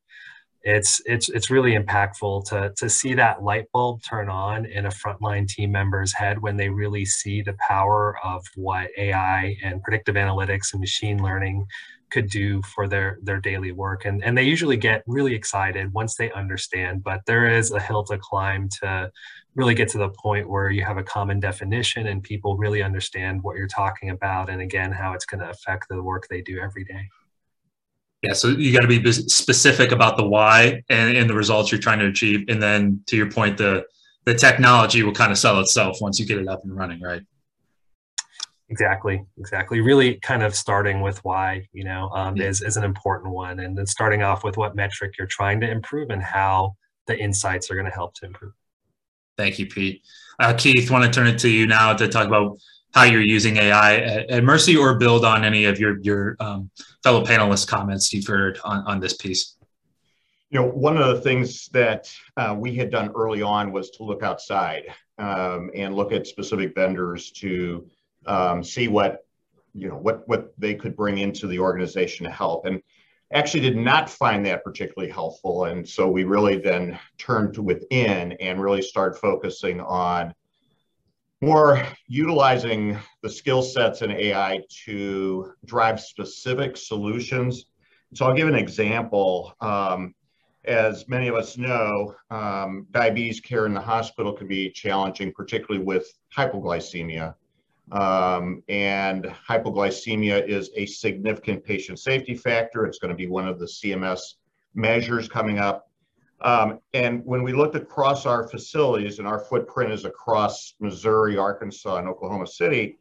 it's 0.63 1.01
it's 1.05 1.27
it's 1.29 1.50
really 1.50 1.75
impactful 1.77 2.46
to 2.46 2.74
to 2.77 2.89
see 2.89 3.13
that 3.13 3.43
light 3.43 3.65
bulb 3.74 4.01
turn 4.01 4.29
on 4.29 4.65
in 4.65 4.86
a 4.86 4.89
frontline 4.89 5.48
team 5.48 5.72
member's 5.72 6.13
head 6.13 6.41
when 6.41 6.55
they 6.55 6.70
really 6.70 7.03
see 7.05 7.41
the 7.41 7.55
power 7.67 8.17
of 8.24 8.46
what 8.55 8.89
AI 8.98 9.58
and 9.62 9.84
predictive 9.84 10.15
analytics 10.15 10.72
and 10.72 10.79
machine 10.79 11.22
learning 11.22 11.65
could 12.12 12.29
do 12.29 12.62
for 12.62 12.88
their 12.88 13.17
their 13.24 13.41
daily 13.41 13.74
work. 13.74 14.05
And 14.05 14.24
and 14.24 14.38
they 14.38 14.43
usually 14.43 14.77
get 14.77 15.03
really 15.05 15.36
excited 15.36 15.91
once 15.93 16.15
they 16.15 16.32
understand 16.32 17.03
but 17.03 17.22
there 17.25 17.48
is 17.48 17.72
a 17.72 17.79
hill 17.79 18.03
to 18.05 18.17
climb 18.17 18.70
to 18.82 19.12
really 19.55 19.74
get 19.75 19.89
to 19.89 19.98
the 19.98 20.10
point 20.10 20.50
where 20.50 20.72
you 20.72 20.84
have 20.86 20.98
a 20.98 21.03
common 21.03 21.39
definition 21.39 22.08
and 22.08 22.24
people 22.24 22.58
really 22.58 22.82
understand 22.82 23.43
what 23.43 23.58
you're 23.58 23.67
talking 23.67 24.10
about 24.10 24.50
and 24.50 24.62
again 24.62 24.91
how 24.91 25.13
it's 25.13 25.25
going 25.25 25.41
to 25.41 25.50
affect 25.50 25.88
the 25.89 26.01
work 26.01 26.27
they 26.29 26.41
do 26.41 26.60
every 26.60 26.84
day 26.84 27.10
yeah, 28.24 28.32
so 28.32 28.48
you 28.48 28.72
got 28.72 28.82
to 28.82 28.88
be 28.88 29.12
specific 29.12 29.92
about 29.92 30.15
the 30.15 30.25
why 30.25 30.82
and, 30.89 31.18
and 31.18 31.30
the 31.30 31.34
results 31.34 31.72
you're 31.72 31.82
trying 31.82 32.00
to 32.00 32.08
achieve, 32.08 32.46
and 32.48 32.63
then 32.63 33.01
to 33.08 33.18
your 33.18 33.30
point, 33.30 33.58
the 33.58 33.86
the 34.25 34.34
technology 34.34 35.03
will 35.03 35.12
kind 35.12 35.34
of 35.34 35.38
sell 35.38 35.60
itself 35.60 35.98
once 36.00 36.18
you 36.18 36.25
get 36.25 36.38
it 36.38 36.48
up 36.48 36.63
and 36.63 36.74
running, 36.74 37.01
right? 37.01 37.22
Exactly, 38.70 39.25
exactly. 39.38 39.82
Really, 39.82 40.15
kind 40.22 40.42
of 40.42 40.56
starting 40.56 41.01
with 41.01 41.20
why, 41.25 41.68
you 41.74 41.84
know, 41.84 42.10
um, 42.15 42.39
is 42.39 42.62
is 42.62 42.77
an 42.77 42.86
important 42.86 43.34
one, 43.34 43.60
and 43.60 43.77
then 43.77 43.86
starting 43.86 44.24
off 44.24 44.46
with 44.46 44.56
what 44.56 44.74
metric 44.74 45.15
you're 45.18 45.27
trying 45.27 45.60
to 45.60 45.70
improve 45.70 46.10
and 46.10 46.24
how 46.24 46.77
the 47.08 47.20
insights 47.20 47.70
are 47.70 47.75
going 47.75 47.86
to 47.86 47.92
help 47.92 48.13
to 48.15 48.25
improve. 48.25 48.53
Thank 49.38 49.60
you, 49.60 49.68
Pete. 49.68 50.01
Uh, 50.39 50.53
Keith, 50.53 50.89
want 50.89 51.03
to 51.03 51.12
turn 51.12 51.27
it 51.27 51.39
to 51.39 51.50
you 51.50 51.68
now 51.68 51.94
to 51.94 52.08
talk 52.08 52.27
about 52.27 52.58
how 52.94 53.04
you're 53.04 53.22
using 53.22 53.58
AI 53.58 53.98
at, 53.98 54.30
at 54.30 54.44
Mercy 54.44 54.78
or 54.78 54.98
build 54.98 55.26
on 55.26 55.44
any 55.44 55.66
of 55.66 55.80
your, 55.80 56.00
your 56.02 56.36
um, 56.40 56.70
fellow 57.02 57.26
panelists' 57.26 57.68
comments 57.68 58.14
you've 58.14 58.28
heard 58.28 58.60
on, 58.64 58.86
on 58.86 59.00
this 59.00 59.14
piece. 59.14 59.56
You 60.52 60.60
know, 60.60 60.68
one 60.68 60.98
of 60.98 61.08
the 61.08 61.22
things 61.22 61.68
that 61.70 62.14
uh, 62.38 62.56
we 62.58 62.76
had 62.76 62.92
done 62.92 63.12
early 63.16 63.42
on 63.42 63.72
was 63.72 63.90
to 63.92 64.04
look 64.04 64.22
outside 64.22 64.84
um, 65.18 65.72
and 65.74 65.96
look 65.96 66.12
at 66.12 66.28
specific 66.28 66.76
vendors 66.76 67.32
to 67.32 67.88
um, 68.28 68.64
see 68.64 68.88
what, 68.88 69.26
you 69.74 69.88
know, 69.88 69.98
what, 69.98 70.28
what 70.28 70.54
they 70.60 70.76
could 70.76 70.96
bring 70.96 71.18
into 71.18 71.48
the 71.48 71.58
organization 71.58 72.26
to 72.26 72.32
help. 72.32 72.68
And 72.68 72.82
actually 73.34 73.62
did 73.62 73.76
not 73.76 74.10
find 74.10 74.46
that 74.46 74.64
particularly 74.64 75.12
helpful. 75.12 75.66
And 75.66 75.88
so 75.88 76.08
we 76.08 76.24
really 76.24 76.60
then 76.60 77.00
turned 77.18 77.56
to 77.56 77.64
within 77.64 78.34
and 78.34 78.62
really 78.62 78.84
start 78.84 79.20
focusing 79.20 79.82
on 79.82 80.34
more 81.44 81.86
utilizing 82.08 82.98
the 83.22 83.30
skill 83.30 83.62
sets 83.62 84.02
in 84.02 84.12
AI 84.12 84.62
to 84.86 85.54
drive 85.66 86.00
specific 86.00 86.78
solutions. 86.78 87.66
So 88.14 88.26
I'll 88.26 88.36
give 88.36 88.48
an 88.48 88.56
example. 88.56 89.54
Um, 89.60 90.16
as 90.64 91.10
many 91.10 91.28
of 91.28 91.36
us 91.36 91.58
know, 91.58 92.16
um, 92.32 92.88
diabetes 92.92 93.42
care 93.42 93.66
in 93.66 93.74
the 93.74 93.82
hospital 93.82 94.32
can 94.32 94.48
be 94.48 94.70
challenging, 94.70 95.34
particularly 95.34 95.86
with 95.86 96.08
hypoglycemia. 96.36 97.36
Um, 97.92 98.64
and 98.70 99.26
hypoglycemia 99.26 100.48
is 100.48 100.72
a 100.78 100.86
significant 100.86 101.66
patient 101.66 102.00
safety 102.00 102.36
factor. 102.36 102.86
It's 102.86 103.00
going 103.00 103.10
to 103.10 103.18
be 103.18 103.28
one 103.28 103.50
of 103.50 103.60
the 103.60 103.66
CMS 103.66 104.36
measures 104.74 105.28
coming 105.28 105.60
up. 105.60 105.90
Um, 106.44 106.80
and 106.94 107.24
when 107.26 107.42
we 107.42 107.54
looked 107.54 107.76
across 107.76 108.26
our 108.26 108.48
facilities, 108.48 109.20
and 109.20 109.28
our 109.28 109.40
footprint 109.40 109.92
is 109.94 110.04
across 110.04 110.76
Missouri, 110.80 111.38
Arkansas, 111.38 111.98
and 111.98 112.08
Oklahoma 112.08 112.48
City, 112.48 113.00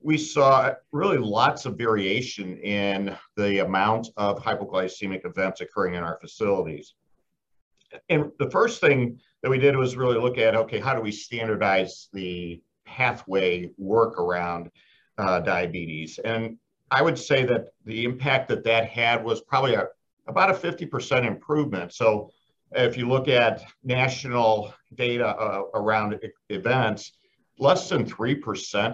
we 0.00 0.18
saw 0.18 0.72
really 0.92 1.18
lots 1.18 1.64
of 1.64 1.76
variation 1.76 2.58
in 2.58 3.16
the 3.36 3.64
amount 3.64 4.08
of 4.16 4.40
hypoglycemic 4.42 5.24
events 5.24 5.60
occurring 5.60 5.94
in 5.94 6.04
our 6.04 6.18
facilities. 6.20 6.94
And 8.08 8.30
the 8.38 8.50
first 8.50 8.80
thing 8.80 9.18
that 9.42 9.50
we 9.50 9.58
did 9.58 9.76
was 9.76 9.96
really 9.96 10.18
look 10.18 10.36
at 10.38 10.54
okay, 10.54 10.78
how 10.78 10.94
do 10.94 11.00
we 11.00 11.10
standardize 11.10 12.08
the 12.12 12.62
pathway 12.84 13.70
work 13.78 14.20
around 14.20 14.70
uh, 15.16 15.40
diabetes? 15.40 16.18
And 16.22 16.58
I 16.90 17.02
would 17.02 17.18
say 17.18 17.44
that 17.46 17.68
the 17.84 18.04
impact 18.04 18.48
that 18.48 18.64
that 18.64 18.88
had 18.88 19.24
was 19.24 19.40
probably 19.40 19.74
a, 19.74 19.86
about 20.26 20.50
a 20.50 20.54
50% 20.54 21.26
improvement. 21.26 21.92
So 21.92 22.30
if 22.74 22.96
you 22.96 23.08
look 23.08 23.28
at 23.28 23.62
national 23.82 24.74
data 24.94 25.28
uh, 25.28 25.62
around 25.74 26.18
events, 26.50 27.12
less 27.58 27.88
than 27.88 28.04
3% 28.04 28.40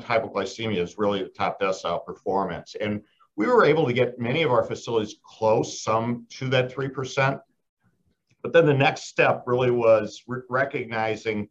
hypoglycemia 0.04 0.78
is 0.78 0.99
really 0.99 1.22
the 1.22 1.30
top 1.30 1.60
decile 1.60 2.04
performance. 2.04 2.76
And 2.80 3.02
we 3.37 3.46
were 3.46 3.64
able 3.64 3.87
to 3.87 3.92
get 3.92 4.18
many 4.18 4.42
of 4.42 4.50
our 4.50 4.64
facilities 4.64 5.16
close, 5.25 5.82
some 5.82 6.26
to 6.30 6.49
that 6.50 6.75
3%. 6.75 7.40
But 8.42 8.52
then 8.52 8.66
the 8.66 8.75
next 8.75 9.04
step 9.04 9.44
really 9.46 9.70
was 9.70 10.22
re- 10.26 10.42
recognizing 10.49 11.49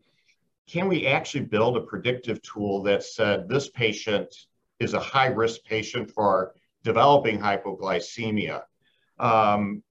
can 0.67 0.87
we 0.87 1.07
actually 1.07 1.45
build 1.45 1.77
a 1.77 1.81
predictive 1.81 2.39
tool 2.43 2.83
that 2.83 3.03
said 3.03 3.49
this 3.49 3.69
patient 3.69 4.31
is 4.79 4.93
a 4.93 4.99
high 4.99 5.25
risk 5.25 5.63
patient 5.63 6.11
for 6.11 6.53
developing 6.83 7.39
hypoglycemia? 7.39 8.61
Um, 9.17 9.81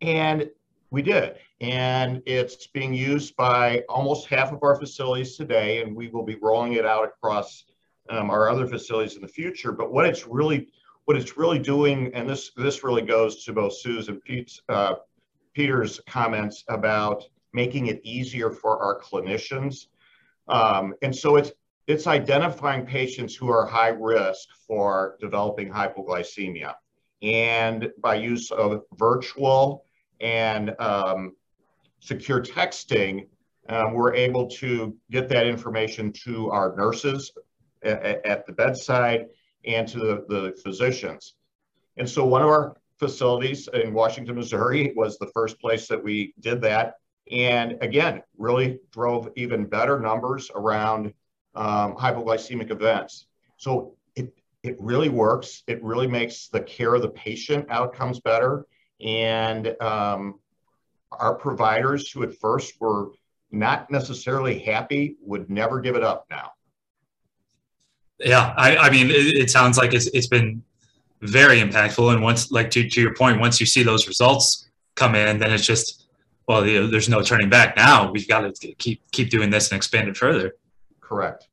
and 0.00 0.50
we 0.90 1.02
did. 1.02 1.36
And 1.60 2.22
it's 2.26 2.66
being 2.66 2.92
used 2.92 3.34
by 3.36 3.82
almost 3.88 4.26
half 4.28 4.52
of 4.52 4.62
our 4.62 4.76
facilities 4.78 5.36
today, 5.36 5.82
and 5.82 5.96
we 5.96 6.08
will 6.08 6.22
be 6.22 6.36
rolling 6.42 6.74
it 6.74 6.84
out 6.84 7.04
across 7.04 7.64
um, 8.10 8.30
our 8.30 8.50
other 8.50 8.66
facilities 8.66 9.16
in 9.16 9.22
the 9.22 9.28
future. 9.28 9.72
But 9.72 9.92
what 9.92 10.06
it's 10.06 10.26
really 10.26 10.68
what 11.06 11.16
it's 11.16 11.36
really 11.36 11.58
doing, 11.58 12.12
and 12.14 12.28
this 12.28 12.50
this 12.56 12.84
really 12.84 13.02
goes 13.02 13.44
to 13.44 13.52
both 13.52 13.78
Sue's 13.78 14.08
and 14.08 14.22
Pete's, 14.22 14.60
uh, 14.68 14.96
Peter's 15.54 16.00
comments 16.08 16.64
about 16.68 17.24
making 17.52 17.86
it 17.86 18.00
easier 18.04 18.50
for 18.50 18.78
our 18.82 19.00
clinicians. 19.00 19.86
Um, 20.48 20.94
and 21.02 21.14
so 21.14 21.36
it's 21.36 21.52
it's 21.86 22.06
identifying 22.06 22.84
patients 22.84 23.34
who 23.34 23.48
are 23.48 23.64
high 23.64 23.88
risk 23.88 24.48
for 24.66 25.16
developing 25.20 25.70
hypoglycemia. 25.70 26.74
And 27.22 27.90
by 28.02 28.16
use 28.16 28.50
of 28.50 28.82
virtual 28.94 29.84
and 30.20 30.74
um, 30.80 31.32
secure 32.00 32.40
texting, 32.42 33.26
um, 33.68 33.94
we're 33.94 34.14
able 34.14 34.46
to 34.48 34.96
get 35.10 35.28
that 35.28 35.46
information 35.46 36.12
to 36.24 36.50
our 36.50 36.74
nurses 36.76 37.32
at, 37.82 38.24
at 38.24 38.46
the 38.46 38.52
bedside 38.52 39.26
and 39.64 39.88
to 39.88 39.98
the, 39.98 40.24
the 40.28 40.56
physicians. 40.62 41.34
And 41.96 42.08
so 42.08 42.24
one 42.24 42.42
of 42.42 42.48
our 42.48 42.76
facilities 42.98 43.68
in 43.74 43.92
Washington, 43.92 44.36
Missouri 44.36 44.92
was 44.96 45.18
the 45.18 45.30
first 45.34 45.60
place 45.60 45.88
that 45.88 46.02
we 46.02 46.32
did 46.40 46.60
that. 46.62 46.94
and 47.30 47.76
again, 47.82 48.22
really 48.38 48.78
drove 48.92 49.28
even 49.36 49.66
better 49.66 49.98
numbers 49.98 50.50
around 50.54 51.12
um, 51.54 51.96
hypoglycemic 51.96 52.70
events. 52.70 53.26
So 53.56 53.94
it, 54.14 54.32
it 54.62 54.76
really 54.78 55.08
works. 55.08 55.62
It 55.66 55.82
really 55.82 56.06
makes 56.06 56.48
the 56.48 56.60
care 56.60 56.94
of 56.94 57.02
the 57.02 57.08
patient 57.08 57.66
outcomes 57.70 58.20
better. 58.20 58.66
And 59.00 59.74
um, 59.82 60.38
our 61.12 61.34
providers 61.34 62.10
who 62.10 62.22
at 62.22 62.34
first 62.34 62.80
were 62.80 63.10
not 63.50 63.90
necessarily 63.90 64.58
happy 64.58 65.16
would 65.20 65.48
never 65.48 65.80
give 65.80 65.96
it 65.96 66.02
up 66.02 66.26
now. 66.30 66.52
Yeah, 68.18 68.54
I, 68.56 68.76
I 68.76 68.90
mean, 68.90 69.10
it, 69.10 69.36
it 69.36 69.50
sounds 69.50 69.78
like 69.78 69.94
it's, 69.94 70.06
it's 70.08 70.26
been 70.26 70.62
very 71.20 71.60
impactful. 71.60 72.12
And 72.12 72.22
once, 72.22 72.50
like 72.50 72.70
to, 72.72 72.88
to 72.88 73.00
your 73.00 73.14
point, 73.14 73.40
once 73.40 73.60
you 73.60 73.66
see 73.66 73.82
those 73.82 74.08
results 74.08 74.68
come 74.94 75.14
in, 75.14 75.38
then 75.38 75.52
it's 75.52 75.66
just, 75.66 76.08
well, 76.48 76.66
you 76.66 76.80
know, 76.80 76.86
there's 76.86 77.08
no 77.08 77.22
turning 77.22 77.50
back 77.50 77.76
now. 77.76 78.10
We've 78.10 78.28
got 78.28 78.54
to 78.54 78.74
keep 78.74 79.02
keep 79.10 79.30
doing 79.30 79.50
this 79.50 79.70
and 79.70 79.76
expand 79.76 80.08
it 80.08 80.16
further. 80.16 80.54
Correct. 81.00 81.48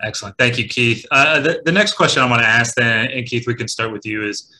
Excellent. 0.00 0.36
Thank 0.38 0.58
you, 0.58 0.68
Keith. 0.68 1.06
Uh, 1.10 1.38
the, 1.40 1.62
the 1.64 1.72
next 1.72 1.92
question 1.92 2.22
I 2.22 2.28
want 2.28 2.42
to 2.42 2.48
ask 2.48 2.74
then, 2.74 3.10
and 3.10 3.26
Keith, 3.26 3.46
we 3.46 3.54
can 3.54 3.68
start 3.68 3.92
with 3.92 4.04
you 4.04 4.26
is, 4.26 4.52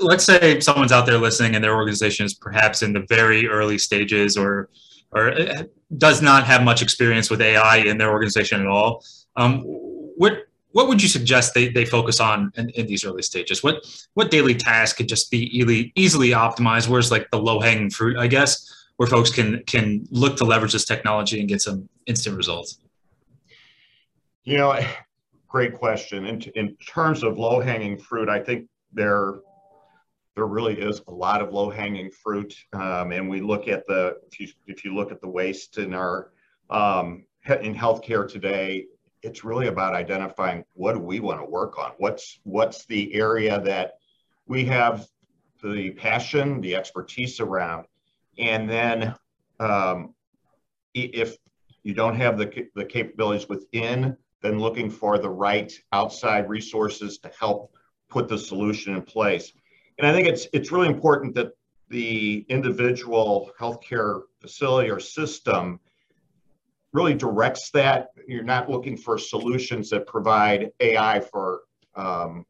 let's 0.00 0.24
say 0.24 0.60
someone's 0.60 0.92
out 0.92 1.06
there 1.06 1.18
listening 1.18 1.54
and 1.54 1.64
their 1.64 1.74
organization 1.74 2.26
is 2.26 2.34
perhaps 2.34 2.82
in 2.82 2.92
the 2.92 3.04
very 3.08 3.48
early 3.48 3.78
stages 3.78 4.36
or 4.36 4.68
or 5.12 5.30
uh, 5.30 5.62
does 5.96 6.20
not 6.20 6.44
have 6.44 6.62
much 6.62 6.82
experience 6.82 7.30
with 7.30 7.40
AI 7.40 7.78
in 7.78 7.96
their 7.96 8.10
organization 8.10 8.60
at 8.60 8.66
all. 8.66 9.02
Um, 9.36 9.62
what 9.62 10.44
what 10.72 10.86
would 10.86 11.02
you 11.02 11.08
suggest 11.08 11.54
they, 11.54 11.70
they 11.70 11.86
focus 11.86 12.20
on 12.20 12.52
in, 12.56 12.68
in, 12.70 12.86
these 12.86 13.04
early 13.04 13.22
stages? 13.22 13.62
What 13.62 13.86
what 14.14 14.30
daily 14.30 14.54
task 14.54 14.98
could 14.98 15.08
just 15.08 15.30
be 15.30 15.44
easily 15.56 15.92
easily 15.94 16.30
optimized? 16.30 16.88
Where's 16.88 17.10
like 17.10 17.30
the 17.30 17.38
low 17.38 17.60
hanging 17.60 17.90
fruit, 17.90 18.18
I 18.18 18.26
guess, 18.26 18.86
where 18.96 19.08
folks 19.08 19.30
can 19.30 19.62
can 19.64 20.06
look 20.10 20.36
to 20.36 20.44
leverage 20.44 20.72
this 20.72 20.84
technology 20.84 21.40
and 21.40 21.48
get 21.48 21.62
some 21.62 21.88
instant 22.06 22.36
results? 22.36 22.78
You 24.44 24.58
know, 24.58 24.78
great 25.46 25.74
question. 25.74 26.26
In, 26.26 26.42
in 26.54 26.76
terms 26.76 27.22
of 27.22 27.38
low 27.38 27.60
hanging 27.60 27.98
fruit, 27.98 28.28
I 28.28 28.40
think 28.40 28.68
there 28.92 29.36
there 30.38 30.46
really 30.46 30.78
is 30.78 31.02
a 31.08 31.10
lot 31.10 31.42
of 31.42 31.52
low 31.52 31.68
hanging 31.68 32.12
fruit. 32.12 32.54
Um, 32.72 33.10
and 33.10 33.28
we 33.28 33.40
look 33.40 33.66
at 33.66 33.84
the, 33.88 34.18
if 34.30 34.38
you, 34.38 34.46
if 34.68 34.84
you 34.84 34.94
look 34.94 35.10
at 35.10 35.20
the 35.20 35.28
waste 35.28 35.78
in 35.78 35.92
our, 35.92 36.30
um, 36.70 37.24
in 37.60 37.74
healthcare 37.74 38.30
today, 38.30 38.86
it's 39.22 39.42
really 39.42 39.66
about 39.66 39.96
identifying 39.96 40.62
what 40.74 40.92
do 40.92 41.00
we 41.00 41.18
want 41.18 41.40
to 41.40 41.44
work 41.44 41.76
on? 41.76 41.90
What's, 41.98 42.38
what's 42.44 42.86
the 42.86 43.12
area 43.14 43.60
that 43.62 43.94
we 44.46 44.64
have 44.66 45.08
the 45.60 45.90
passion, 45.90 46.60
the 46.60 46.76
expertise 46.76 47.40
around? 47.40 47.86
And 48.38 48.70
then 48.70 49.16
um, 49.58 50.14
if 50.94 51.36
you 51.82 51.94
don't 51.94 52.14
have 52.14 52.38
the, 52.38 52.68
the 52.76 52.84
capabilities 52.84 53.48
within, 53.48 54.16
then 54.40 54.60
looking 54.60 54.88
for 54.88 55.18
the 55.18 55.30
right 55.30 55.72
outside 55.90 56.48
resources 56.48 57.18
to 57.18 57.30
help 57.40 57.74
put 58.08 58.28
the 58.28 58.38
solution 58.38 58.94
in 58.94 59.02
place. 59.02 59.52
And 59.98 60.06
I 60.06 60.12
think 60.12 60.28
it's 60.28 60.46
it's 60.52 60.70
really 60.70 60.88
important 60.88 61.34
that 61.34 61.52
the 61.88 62.44
individual 62.48 63.50
healthcare 63.58 64.22
facility 64.40 64.90
or 64.90 65.00
system 65.00 65.80
really 66.92 67.14
directs 67.14 67.70
that. 67.70 68.08
You're 68.26 68.44
not 68.44 68.70
looking 68.70 68.96
for 68.96 69.18
solutions 69.18 69.90
that 69.90 70.06
provide 70.06 70.70
AI 70.80 71.20
for 71.20 71.62
um, 71.94 72.46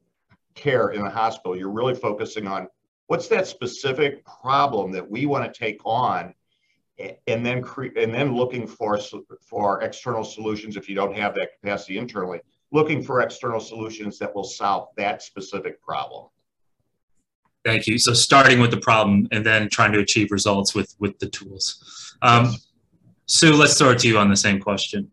care 0.54 0.90
in 0.90 1.02
the 1.02 1.10
hospital. 1.10 1.56
You're 1.56 1.70
really 1.70 1.94
focusing 1.94 2.46
on 2.46 2.68
what's 3.06 3.28
that 3.28 3.46
specific 3.46 4.24
problem 4.24 4.92
that 4.92 5.08
we 5.08 5.24
want 5.26 5.52
to 5.52 5.58
take 5.58 5.80
on, 5.84 6.34
and 7.26 7.46
then 7.46 7.62
cre- 7.62 7.96
and 7.96 8.12
then 8.12 8.34
looking 8.34 8.66
for 8.66 8.98
for 9.40 9.82
external 9.82 10.24
solutions 10.24 10.76
if 10.76 10.88
you 10.88 10.94
don't 10.94 11.16
have 11.16 11.34
that 11.34 11.50
capacity 11.60 11.96
internally. 11.96 12.40
Looking 12.70 13.02
for 13.02 13.22
external 13.22 13.60
solutions 13.60 14.18
that 14.18 14.34
will 14.34 14.44
solve 14.44 14.88
that 14.98 15.22
specific 15.22 15.80
problem. 15.80 16.26
Thank 17.64 17.86
you. 17.86 17.98
So 17.98 18.12
starting 18.14 18.60
with 18.60 18.70
the 18.70 18.80
problem 18.80 19.28
and 19.32 19.44
then 19.44 19.68
trying 19.68 19.92
to 19.92 19.98
achieve 19.98 20.30
results 20.30 20.74
with 20.74 20.94
with 20.98 21.18
the 21.18 21.28
tools. 21.28 22.16
Um. 22.22 22.54
Sue, 23.30 23.52
let's 23.52 23.74
start 23.74 23.98
to 23.98 24.08
you 24.08 24.16
on 24.16 24.30
the 24.30 24.36
same 24.36 24.58
question. 24.58 25.10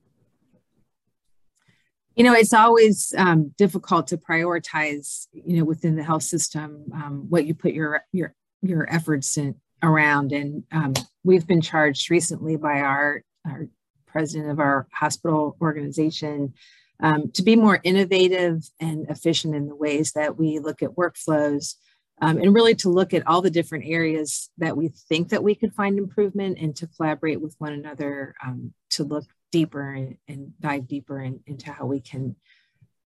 You 2.15 2.23
know, 2.23 2.33
it's 2.33 2.53
always 2.53 3.13
um, 3.17 3.53
difficult 3.57 4.07
to 4.07 4.17
prioritize, 4.17 5.27
you 5.33 5.57
know, 5.57 5.65
within 5.65 5.97
the 5.97 6.03
health 6.03 6.23
system, 6.23 6.85
um, 6.93 7.25
what 7.27 7.45
you 7.45 7.53
put 7.53 7.73
your 7.73 8.05
your 8.13 8.33
your 8.61 8.89
efforts 8.89 9.37
in 9.37 9.55
around. 9.83 10.31
And 10.31 10.63
um, 10.71 10.93
we've 11.25 11.45
been 11.45 11.59
charged 11.59 12.09
recently 12.09 12.55
by 12.55 12.79
our 12.79 13.21
our 13.45 13.67
president 14.07 14.49
of 14.49 14.59
our 14.61 14.87
hospital 14.93 15.57
organization 15.59 16.53
um, 17.01 17.31
to 17.33 17.43
be 17.43 17.57
more 17.57 17.81
innovative 17.83 18.63
and 18.79 19.09
efficient 19.09 19.53
in 19.53 19.67
the 19.67 19.75
ways 19.75 20.13
that 20.13 20.37
we 20.37 20.59
look 20.59 20.81
at 20.81 20.91
workflows 20.91 21.75
um, 22.21 22.37
and 22.37 22.53
really 22.53 22.75
to 22.75 22.89
look 22.89 23.13
at 23.13 23.27
all 23.27 23.41
the 23.41 23.49
different 23.49 23.85
areas 23.87 24.49
that 24.57 24.77
we 24.77 24.87
think 24.87 25.29
that 25.29 25.43
we 25.43 25.55
could 25.55 25.73
find 25.73 25.97
improvement 25.97 26.57
and 26.59 26.75
to 26.77 26.87
collaborate 26.87 27.41
with 27.41 27.55
one 27.57 27.73
another 27.73 28.35
um, 28.43 28.73
to 28.91 29.03
look 29.03 29.25
deeper 29.51 29.93
and, 29.93 30.17
and 30.27 30.53
dive 30.59 30.87
deeper 30.87 31.19
in, 31.19 31.41
into 31.45 31.71
how 31.71 31.85
we 31.85 31.99
can, 31.99 32.35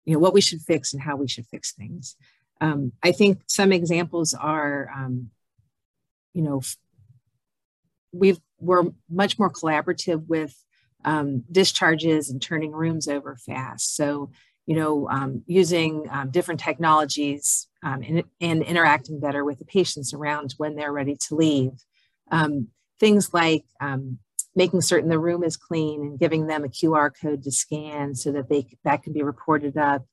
you 0.04 0.14
know, 0.14 0.20
what 0.20 0.34
we 0.34 0.40
should 0.40 0.60
fix 0.60 0.92
and 0.92 1.02
how 1.02 1.16
we 1.16 1.28
should 1.28 1.46
fix 1.46 1.72
things. 1.72 2.16
Um, 2.60 2.92
I 3.02 3.10
think 3.12 3.42
some 3.48 3.72
examples 3.72 4.34
are, 4.34 4.88
um, 4.94 5.30
you 6.32 6.42
know, 6.42 6.62
we've 8.12 8.40
we're 8.60 8.84
much 9.10 9.38
more 9.38 9.50
collaborative 9.50 10.26
with 10.28 10.54
um, 11.04 11.42
discharges 11.50 12.30
and 12.30 12.40
turning 12.40 12.70
rooms 12.70 13.08
over 13.08 13.36
fast. 13.36 13.96
So 13.96 14.30
you 14.66 14.76
know, 14.76 15.08
um, 15.08 15.42
using 15.46 16.06
um, 16.10 16.30
different 16.30 16.60
technologies 16.60 17.68
um, 17.82 18.02
and, 18.02 18.24
and, 18.40 18.62
interacting 18.62 19.18
better 19.18 19.44
with 19.44 19.58
the 19.58 19.64
patients 19.64 20.14
around 20.14 20.54
when 20.56 20.76
they're 20.76 20.92
ready 20.92 21.16
to 21.16 21.34
leave. 21.34 21.72
Um, 22.30 22.68
things 23.00 23.34
like 23.34 23.64
um, 23.80 24.18
making 24.54 24.82
certain 24.82 25.10
the 25.10 25.18
room 25.18 25.42
is 25.42 25.56
clean 25.56 26.02
and 26.02 26.18
giving 26.18 26.46
them 26.46 26.64
a 26.64 26.68
QR 26.68 27.10
code 27.20 27.42
to 27.42 27.50
scan 27.50 28.14
so 28.14 28.30
that 28.32 28.48
they 28.48 28.66
that 28.84 29.02
can 29.02 29.12
be 29.12 29.22
reported 29.22 29.76
up 29.76 30.06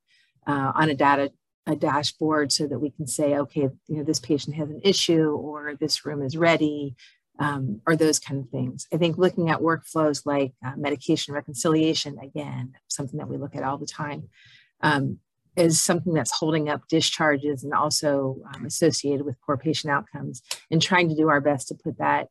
uh, 0.47 0.71
on 0.73 0.89
a 0.89 0.95
data 0.95 1.31
a 1.67 1.75
dashboard 1.75 2.51
so 2.51 2.65
that 2.65 2.79
we 2.79 2.89
can 2.89 3.05
say, 3.05 3.35
okay, 3.35 3.69
you 3.87 3.97
know, 3.97 4.03
this 4.03 4.19
patient 4.19 4.55
has 4.55 4.69
an 4.69 4.81
issue 4.83 5.29
or 5.29 5.75
this 5.75 6.03
room 6.05 6.23
is 6.23 6.35
ready 6.35 6.95
um, 7.39 7.81
or 7.87 7.95
those 7.95 8.19
kind 8.19 8.41
of 8.41 8.49
things. 8.49 8.87
I 8.93 8.97
think 8.97 9.17
looking 9.17 9.49
at 9.49 9.59
workflows 9.59 10.25
like 10.25 10.53
uh, 10.65 10.73
medication 10.77 11.33
reconciliation, 11.33 12.19
again, 12.19 12.73
something 12.87 13.17
that 13.17 13.29
we 13.29 13.37
look 13.37 13.55
at 13.55 13.63
all 13.63 13.77
the 13.77 13.85
time, 13.85 14.29
um, 14.81 15.19
is 15.55 15.81
something 15.81 16.13
that's 16.13 16.31
holding 16.31 16.69
up 16.69 16.87
discharges 16.87 17.63
and 17.63 17.73
also 17.73 18.37
um, 18.53 18.65
associated 18.65 19.25
with 19.25 19.41
poor 19.45 19.57
patient 19.57 19.91
outcomes, 19.91 20.41
and 20.69 20.81
trying 20.81 21.09
to 21.09 21.15
do 21.15 21.29
our 21.29 21.41
best 21.41 21.69
to 21.69 21.75
put 21.75 21.97
that 21.97 22.27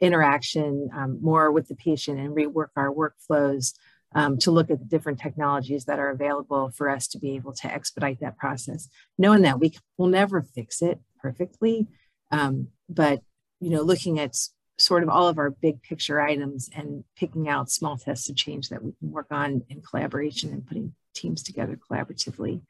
interaction 0.00 0.88
um, 0.94 1.18
more 1.22 1.50
with 1.50 1.66
the 1.68 1.74
patient 1.74 2.20
and 2.20 2.36
rework 2.36 2.68
our 2.76 2.92
workflows 2.92 3.74
um, 4.14 4.38
to 4.38 4.50
look 4.50 4.70
at 4.70 4.78
the 4.78 4.84
different 4.84 5.18
technologies 5.18 5.84
that 5.84 5.98
are 5.98 6.10
available 6.10 6.70
for 6.70 6.88
us 6.88 7.08
to 7.08 7.18
be 7.18 7.36
able 7.36 7.52
to 7.52 7.72
expedite 7.72 8.20
that 8.20 8.38
process, 8.38 8.88
knowing 9.18 9.42
that 9.42 9.60
we 9.60 9.72
will 9.96 10.06
never 10.06 10.42
fix 10.42 10.82
it 10.82 10.98
perfectly. 11.20 11.88
Um, 12.30 12.68
but 12.88 13.22
you 13.60 13.70
know, 13.70 13.82
looking 13.82 14.18
at 14.18 14.36
sort 14.78 15.02
of 15.02 15.08
all 15.08 15.28
of 15.28 15.38
our 15.38 15.50
big 15.50 15.82
picture 15.82 16.20
items 16.20 16.70
and 16.74 17.02
picking 17.16 17.48
out 17.48 17.70
small 17.70 17.96
tests 17.96 18.28
of 18.30 18.36
change 18.36 18.68
that 18.68 18.82
we 18.82 18.92
can 18.92 19.10
work 19.10 19.26
on 19.30 19.62
in 19.68 19.82
collaboration 19.82 20.52
and 20.52 20.66
putting 20.66 20.94
teams 21.14 21.42
together 21.42 21.76
collaboratively. 21.76 22.60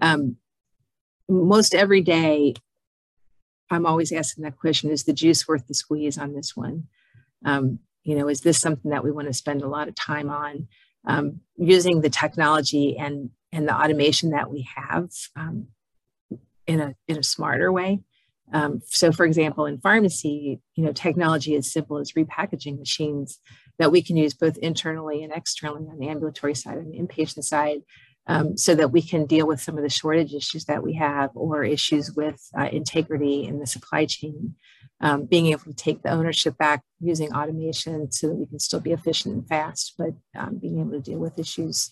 Um, 0.00 0.36
most 1.28 1.74
every 1.74 2.00
day, 2.00 2.54
I'm 3.70 3.86
always 3.86 4.12
asking 4.12 4.44
that 4.44 4.58
question, 4.58 4.90
is 4.90 5.04
the 5.04 5.12
juice 5.12 5.46
worth 5.46 5.66
the 5.68 5.74
squeeze 5.74 6.18
on 6.18 6.34
this 6.34 6.56
one? 6.56 6.88
Um, 7.44 7.78
you 8.02 8.16
know, 8.16 8.28
is 8.28 8.40
this 8.40 8.60
something 8.60 8.90
that 8.90 9.04
we 9.04 9.10
want 9.10 9.28
to 9.28 9.32
spend 9.32 9.62
a 9.62 9.68
lot 9.68 9.88
of 9.88 9.94
time 9.94 10.28
on? 10.28 10.68
Um, 11.06 11.40
using 11.56 12.00
the 12.00 12.10
technology 12.10 12.96
and, 12.96 13.30
and 13.52 13.68
the 13.68 13.74
automation 13.74 14.30
that 14.30 14.50
we 14.50 14.66
have 14.74 15.10
um, 15.36 15.68
in, 16.66 16.80
a, 16.80 16.94
in 17.08 17.18
a 17.18 17.22
smarter 17.22 17.70
way. 17.70 18.00
Um, 18.52 18.82
so 18.86 19.10
for 19.10 19.24
example, 19.24 19.66
in 19.66 19.78
pharmacy, 19.78 20.60
you 20.74 20.84
know, 20.84 20.92
technology 20.92 21.56
as 21.56 21.72
simple 21.72 21.98
as 21.98 22.12
repackaging 22.12 22.78
machines 22.78 23.40
that 23.78 23.90
we 23.90 24.02
can 24.02 24.16
use 24.16 24.34
both 24.34 24.56
internally 24.58 25.22
and 25.22 25.32
externally 25.32 25.86
on 25.90 25.98
the 25.98 26.08
ambulatory 26.08 26.54
side 26.54 26.78
and 26.78 26.92
the 26.92 26.98
inpatient 26.98 27.44
side 27.44 27.80
um, 28.26 28.56
so 28.56 28.74
that 28.74 28.90
we 28.90 29.02
can 29.02 29.26
deal 29.26 29.46
with 29.46 29.60
some 29.60 29.76
of 29.76 29.82
the 29.82 29.90
shortage 29.90 30.34
issues 30.34 30.64
that 30.66 30.82
we 30.82 30.94
have 30.94 31.30
or 31.34 31.64
issues 31.64 32.12
with 32.12 32.40
uh, 32.58 32.68
integrity 32.72 33.46
in 33.46 33.58
the 33.58 33.66
supply 33.66 34.06
chain. 34.06 34.54
Um, 35.00 35.24
being 35.24 35.46
able 35.46 35.64
to 35.64 35.74
take 35.74 36.02
the 36.02 36.10
ownership 36.10 36.56
back 36.56 36.82
using 37.00 37.34
automation 37.34 38.10
so 38.10 38.28
that 38.28 38.36
we 38.36 38.46
can 38.46 38.58
still 38.58 38.80
be 38.80 38.92
efficient 38.92 39.34
and 39.34 39.46
fast, 39.46 39.94
but 39.98 40.14
um, 40.38 40.56
being 40.56 40.80
able 40.80 40.92
to 40.92 41.00
deal 41.00 41.18
with 41.18 41.38
issues 41.38 41.90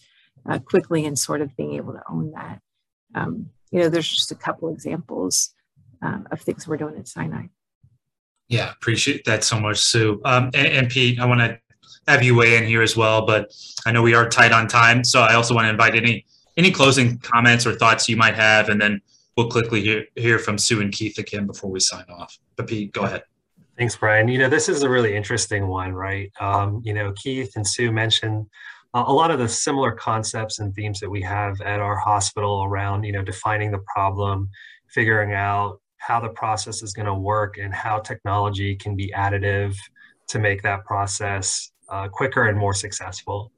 uh, 0.48 0.58
quickly 0.60 1.04
and 1.04 1.18
sort 1.18 1.42
of 1.42 1.54
being 1.56 1.74
able 1.74 1.92
to 1.92 2.02
own 2.08 2.32
that. 2.32 2.60
Um, 3.14 3.50
you 3.70 3.80
know, 3.80 3.88
there's 3.88 4.08
just 4.08 4.30
a 4.30 4.36
couple 4.36 4.72
examples 4.72 5.52
uh, 6.02 6.18
of 6.30 6.40
things 6.40 6.66
we're 6.66 6.76
doing 6.76 6.96
at 6.96 7.08
Sinai. 7.08 7.46
Yeah, 8.48 8.72
appreciate 8.72 9.24
that 9.24 9.44
so 9.44 9.58
much, 9.58 9.78
Sue. 9.78 10.20
Um, 10.24 10.50
and, 10.54 10.66
and 10.66 10.90
Pete, 10.90 11.18
I 11.18 11.24
want 11.24 11.40
to 11.40 11.58
have 12.06 12.22
you 12.22 12.34
weigh 12.34 12.56
in 12.56 12.64
here 12.64 12.82
as 12.82 12.96
well, 12.96 13.24
but 13.24 13.52
I 13.86 13.92
know 13.92 14.02
we 14.02 14.14
are 14.14 14.28
tight 14.28 14.52
on 14.52 14.68
time, 14.68 15.04
so 15.04 15.22
I 15.22 15.34
also 15.34 15.54
want 15.54 15.66
to 15.66 15.70
invite 15.70 15.94
any 15.94 16.26
any 16.58 16.70
closing 16.70 17.18
comments 17.18 17.66
or 17.66 17.74
thoughts 17.74 18.08
you 18.08 18.16
might 18.16 18.34
have, 18.34 18.68
and 18.68 18.80
then 18.80 19.00
we'll 19.36 19.48
quickly 19.48 19.80
hear, 19.80 20.04
hear 20.16 20.38
from 20.38 20.58
Sue 20.58 20.82
and 20.82 20.92
Keith 20.92 21.18
again 21.18 21.46
before 21.46 21.70
we 21.70 21.80
sign 21.80 22.04
off. 22.10 22.38
But 22.56 22.66
Pete, 22.66 22.92
go 22.92 23.04
ahead. 23.04 23.22
Thanks, 23.78 23.96
Brian. 23.96 24.28
You 24.28 24.38
know, 24.38 24.50
this 24.50 24.68
is 24.68 24.82
a 24.82 24.90
really 24.90 25.16
interesting 25.16 25.66
one, 25.66 25.94
right? 25.94 26.30
Um, 26.40 26.82
you 26.84 26.92
know, 26.92 27.12
Keith 27.12 27.56
and 27.56 27.66
Sue 27.66 27.90
mentioned 27.90 28.46
uh, 28.92 29.04
a 29.06 29.12
lot 29.12 29.30
of 29.30 29.38
the 29.38 29.48
similar 29.48 29.92
concepts 29.92 30.58
and 30.58 30.74
themes 30.74 31.00
that 31.00 31.08
we 31.08 31.22
have 31.22 31.58
at 31.62 31.80
our 31.80 31.96
hospital 31.96 32.64
around, 32.64 33.04
you 33.04 33.12
know, 33.12 33.22
defining 33.22 33.70
the 33.70 33.82
problem, 33.94 34.50
figuring 34.88 35.32
out 35.32 35.80
how 36.06 36.20
the 36.20 36.28
process 36.30 36.82
is 36.82 36.92
going 36.92 37.06
to 37.06 37.14
work 37.14 37.58
and 37.58 37.72
how 37.72 37.98
technology 37.98 38.74
can 38.74 38.96
be 38.96 39.12
additive 39.16 39.74
to 40.28 40.38
make 40.38 40.62
that 40.62 40.84
process 40.84 41.70
uh, 41.88 42.08
quicker 42.08 42.48
and 42.48 42.58
more 42.58 42.74
successful. 42.74 43.52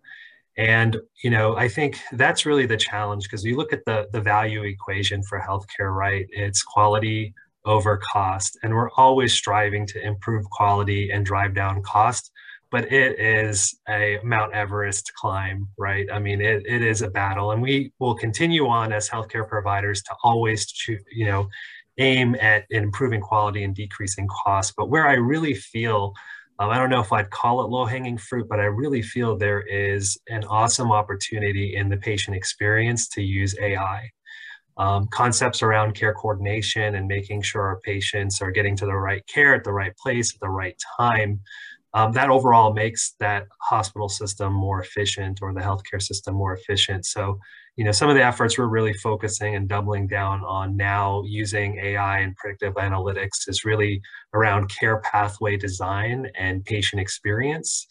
And 0.57 0.97
you 1.23 1.31
know, 1.31 1.57
I 1.57 1.69
think 1.69 1.99
that's 2.13 2.47
really 2.47 2.67
the 2.67 2.77
challenge 2.77 3.25
because 3.25 3.45
you 3.45 3.57
look 3.57 3.73
at 3.73 3.85
the 3.87 4.07
the 4.13 4.21
value 4.21 4.63
equation 4.63 5.23
for 5.23 5.41
healthcare, 5.41 5.93
right? 5.95 6.27
It's 6.31 6.63
quality 6.63 7.35
over 7.65 7.97
cost, 8.13 8.59
and 8.63 8.73
we're 8.75 8.91
always 8.93 9.33
striving 9.33 9.87
to 9.89 10.05
improve 10.05 10.45
quality 10.51 11.11
and 11.11 11.25
drive 11.27 11.55
down 11.55 11.83
cost. 11.83 12.31
But 12.71 12.93
it 12.93 13.21
is 13.21 13.79
a 13.89 14.19
Mount 14.25 14.53
Everest 14.53 15.13
climb, 15.15 15.69
right? 15.79 16.07
I 16.13 16.19
mean, 16.19 16.41
it, 16.41 16.65
it 16.67 16.83
is 16.83 17.03
a 17.03 17.11
battle, 17.11 17.53
and 17.53 17.63
we 17.63 17.93
will 18.01 18.17
continue 18.17 18.67
on 18.67 18.93
as 18.93 19.09
healthcare 19.09 19.49
providers 19.49 20.03
to 20.03 20.15
always, 20.25 20.67
choose, 20.67 21.03
you 21.13 21.27
know, 21.27 21.49
aim 21.99 22.37
at 22.41 22.65
improving 22.71 23.21
quality 23.21 23.65
and 23.65 23.75
decreasing 23.75 24.29
costs. 24.29 24.73
But 24.77 24.89
where 24.89 25.07
I 25.07 25.15
really 25.15 25.55
feel 25.55 26.15
um, 26.59 26.71
I 26.71 26.79
don't 26.79 26.91
know 26.91 27.01
if 27.01 27.13
I'd 27.13 27.31
call 27.31 27.65
it 27.65 27.69
low 27.69 27.85
hanging 27.85 28.17
fruit, 28.17 28.49
but 28.49 28.61
I 28.61 28.65
really 28.65 29.03
feel 29.03 29.37
there 29.37 29.63
is 29.63 30.17
an 30.29 30.45
awesome 30.45 30.93
opportunity 30.93 31.75
in 31.75 31.89
the 31.89 31.97
patient 31.97 32.37
experience 32.37 33.09
to 33.09 33.23
use 33.23 33.57
AI. 33.61 34.11
Um, 34.77 35.07
concepts 35.09 35.63
around 35.63 35.95
care 35.95 36.15
coordination 36.15 36.97
and 36.97 37.07
making 37.07 37.43
sure 37.43 37.63
our 37.63 37.81
patients 37.81 38.41
are 38.41 38.51
getting 38.51 38.77
to 38.77 38.87
the 38.87 38.97
right 38.97 39.25
care 39.27 39.55
at 39.55 39.65
the 39.65 39.73
right 39.73 39.97
place 39.97 40.35
at 40.35 40.41
the 40.41 40.49
right 40.49 40.81
time. 40.97 41.41
Um, 41.93 42.13
that 42.13 42.29
overall 42.29 42.73
makes 42.73 43.15
that 43.21 43.47
hospital 43.61 44.09
system 44.09 44.53
more 44.53 44.81
efficient 44.81 45.41
or 45.43 45.53
the 45.53 45.61
healthcare 45.61 46.03
system 46.03 46.35
more 46.35 46.55
efficient. 46.55 47.07
So 47.07 47.39
you 47.77 47.85
know, 47.85 47.93
some 47.93 48.09
of 48.09 48.15
the 48.15 48.25
efforts 48.25 48.57
we're 48.57 48.67
really 48.67 48.93
focusing 48.95 49.57
and 49.57 49.69
doubling 49.69 50.07
down 50.07 50.45
on 50.45 50.77
now 50.77 51.23
using 51.27 51.79
AI 51.79 52.21
and 52.21 52.37
predictive 52.37 52.75
analytics 52.75 53.49
is 53.49 53.65
really 53.65 54.01
around 54.33 54.69
care 54.69 54.99
pathway 55.01 55.57
design 55.57 56.31
and 56.39 56.65
patient 56.65 57.01
experience 57.01 57.87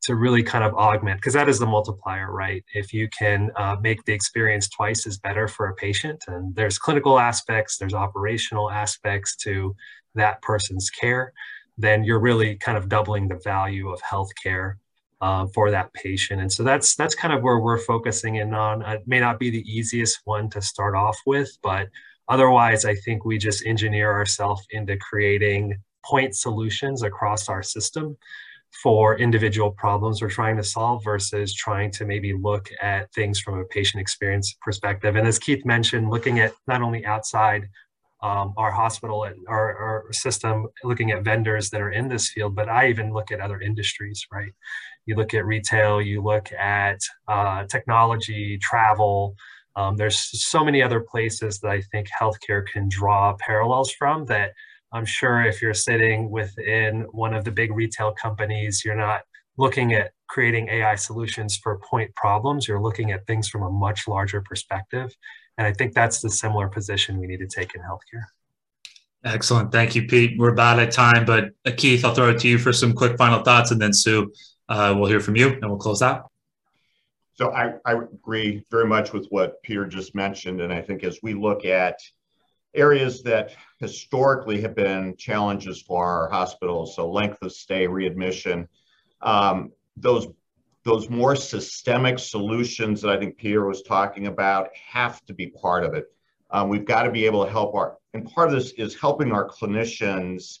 to 0.00 0.14
really 0.14 0.42
kind 0.42 0.64
of 0.64 0.74
augment, 0.74 1.18
because 1.18 1.34
that 1.34 1.48
is 1.48 1.58
the 1.58 1.66
multiplier, 1.66 2.32
right? 2.32 2.64
If 2.72 2.92
you 2.92 3.08
can 3.08 3.50
uh, 3.56 3.76
make 3.80 4.04
the 4.04 4.12
experience 4.12 4.68
twice 4.68 5.06
as 5.06 5.18
better 5.18 5.48
for 5.48 5.68
a 5.68 5.74
patient, 5.74 6.24
and 6.28 6.54
there's 6.54 6.78
clinical 6.78 7.18
aspects, 7.18 7.78
there's 7.78 7.94
operational 7.94 8.70
aspects 8.70 9.36
to 9.38 9.74
that 10.14 10.40
person's 10.42 10.88
care, 10.90 11.32
then 11.76 12.04
you're 12.04 12.20
really 12.20 12.56
kind 12.56 12.78
of 12.78 12.88
doubling 12.88 13.28
the 13.28 13.40
value 13.44 13.88
of 13.88 14.00
healthcare 14.02 14.74
uh, 15.20 15.46
for 15.54 15.70
that 15.70 15.92
patient. 15.94 16.40
And 16.40 16.52
so 16.52 16.62
that's 16.62 16.94
that's 16.94 17.14
kind 17.14 17.34
of 17.34 17.42
where 17.42 17.58
we're 17.58 17.78
focusing 17.78 18.36
in 18.36 18.54
on. 18.54 18.82
It 18.82 19.02
may 19.06 19.20
not 19.20 19.38
be 19.38 19.50
the 19.50 19.68
easiest 19.70 20.20
one 20.24 20.48
to 20.50 20.62
start 20.62 20.94
off 20.94 21.18
with, 21.26 21.50
but 21.62 21.88
otherwise, 22.28 22.84
I 22.84 22.94
think 22.94 23.24
we 23.24 23.38
just 23.38 23.66
engineer 23.66 24.12
ourselves 24.12 24.66
into 24.70 24.96
creating 24.96 25.76
point 26.04 26.36
solutions 26.36 27.02
across 27.02 27.48
our 27.48 27.62
system 27.62 28.16
for 28.82 29.18
individual 29.18 29.70
problems 29.72 30.20
we're 30.20 30.28
trying 30.28 30.56
to 30.56 30.62
solve 30.62 31.02
versus 31.02 31.54
trying 31.54 31.90
to 31.90 32.04
maybe 32.04 32.34
look 32.34 32.68
at 32.80 33.12
things 33.12 33.40
from 33.40 33.58
a 33.58 33.64
patient 33.64 34.00
experience 34.00 34.56
perspective. 34.62 35.16
And 35.16 35.26
as 35.26 35.38
Keith 35.38 35.64
mentioned, 35.64 36.10
looking 36.10 36.38
at 36.40 36.52
not 36.66 36.82
only 36.82 37.04
outside 37.04 37.68
um, 38.22 38.52
our 38.56 38.70
hospital 38.70 39.24
and 39.24 39.36
our, 39.48 39.76
our, 39.76 40.12
system, 40.12 40.66
looking 40.82 41.12
at 41.12 41.22
vendors 41.22 41.70
that 41.70 41.80
are 41.80 41.92
in 41.92 42.08
this 42.08 42.30
field, 42.30 42.54
but 42.54 42.68
I 42.68 42.88
even 42.88 43.12
look 43.12 43.30
at 43.30 43.40
other 43.40 43.60
industries, 43.60 44.26
right? 44.32 44.52
You 45.06 45.14
look 45.14 45.34
at 45.34 45.46
retail, 45.46 46.02
you 46.02 46.22
look 46.22 46.52
at 46.52 47.00
uh, 47.28 47.64
technology, 47.64 48.58
travel. 48.58 49.36
Um, 49.76 49.96
there's 49.96 50.18
so 50.18 50.64
many 50.64 50.82
other 50.82 51.00
places 51.00 51.60
that 51.60 51.70
I 51.70 51.80
think 51.80 52.08
healthcare 52.20 52.66
can 52.66 52.88
draw 52.88 53.36
parallels 53.38 53.92
from 53.92 54.24
that 54.26 54.52
I'm 54.92 55.04
sure 55.04 55.42
if 55.42 55.60
you're 55.60 55.74
sitting 55.74 56.30
within 56.30 57.02
one 57.10 57.34
of 57.34 57.44
the 57.44 57.52
big 57.52 57.74
retail 57.74 58.12
companies, 58.12 58.82
you're 58.84 58.96
not 58.96 59.22
looking 59.58 59.92
at 59.92 60.12
creating 60.28 60.68
AI 60.68 60.94
solutions 60.94 61.56
for 61.56 61.78
point 61.78 62.14
problems. 62.14 62.66
You're 62.66 62.80
looking 62.80 63.12
at 63.12 63.26
things 63.26 63.48
from 63.48 63.62
a 63.62 63.70
much 63.70 64.08
larger 64.08 64.40
perspective. 64.40 65.14
And 65.58 65.66
I 65.66 65.72
think 65.72 65.92
that's 65.92 66.20
the 66.20 66.30
similar 66.30 66.68
position 66.68 67.18
we 67.18 67.26
need 67.26 67.40
to 67.40 67.46
take 67.46 67.74
in 67.74 67.82
healthcare. 67.82 68.24
Excellent. 69.24 69.72
Thank 69.72 69.96
you, 69.96 70.06
Pete. 70.06 70.38
We're 70.38 70.52
about 70.52 70.78
at 70.78 70.92
time, 70.92 71.24
but 71.24 71.50
uh, 71.66 71.72
Keith, 71.76 72.04
I'll 72.04 72.14
throw 72.14 72.30
it 72.30 72.38
to 72.40 72.48
you 72.48 72.56
for 72.56 72.72
some 72.72 72.92
quick 72.92 73.18
final 73.18 73.42
thoughts. 73.42 73.72
And 73.72 73.82
then 73.82 73.92
Sue, 73.92 74.32
uh, 74.68 74.94
we'll 74.96 75.08
hear 75.08 75.18
from 75.18 75.34
you 75.34 75.48
and 75.48 75.68
we'll 75.68 75.76
close 75.78 76.00
out. 76.00 76.30
So 77.34 77.52
I, 77.52 77.74
I 77.84 77.94
agree 77.94 78.64
very 78.70 78.86
much 78.86 79.12
with 79.12 79.26
what 79.30 79.60
Peter 79.62 79.86
just 79.86 80.14
mentioned. 80.14 80.60
And 80.60 80.72
I 80.72 80.80
think 80.80 81.02
as 81.02 81.18
we 81.22 81.34
look 81.34 81.64
at 81.64 81.98
areas 82.74 83.22
that 83.24 83.54
historically 83.80 84.60
have 84.60 84.76
been 84.76 85.16
challenges 85.16 85.82
for 85.82 86.04
our 86.04 86.28
hospitals, 86.30 86.94
so 86.94 87.10
length 87.10 87.38
of 87.42 87.52
stay, 87.52 87.86
readmission, 87.86 88.68
um, 89.22 89.72
those 89.96 90.28
those 90.88 91.10
more 91.10 91.36
systemic 91.36 92.18
solutions 92.18 93.02
that 93.02 93.10
I 93.10 93.18
think 93.18 93.36
Peter 93.36 93.66
was 93.66 93.82
talking 93.82 94.26
about 94.26 94.70
have 94.74 95.22
to 95.26 95.34
be 95.34 95.48
part 95.48 95.84
of 95.84 95.92
it. 95.92 96.06
Um, 96.50 96.70
we've 96.70 96.86
got 96.86 97.02
to 97.02 97.10
be 97.10 97.26
able 97.26 97.44
to 97.44 97.50
help 97.50 97.74
our, 97.74 97.98
and 98.14 98.24
part 98.24 98.48
of 98.48 98.54
this 98.54 98.72
is 98.72 98.98
helping 98.98 99.30
our 99.30 99.46
clinicians 99.46 100.60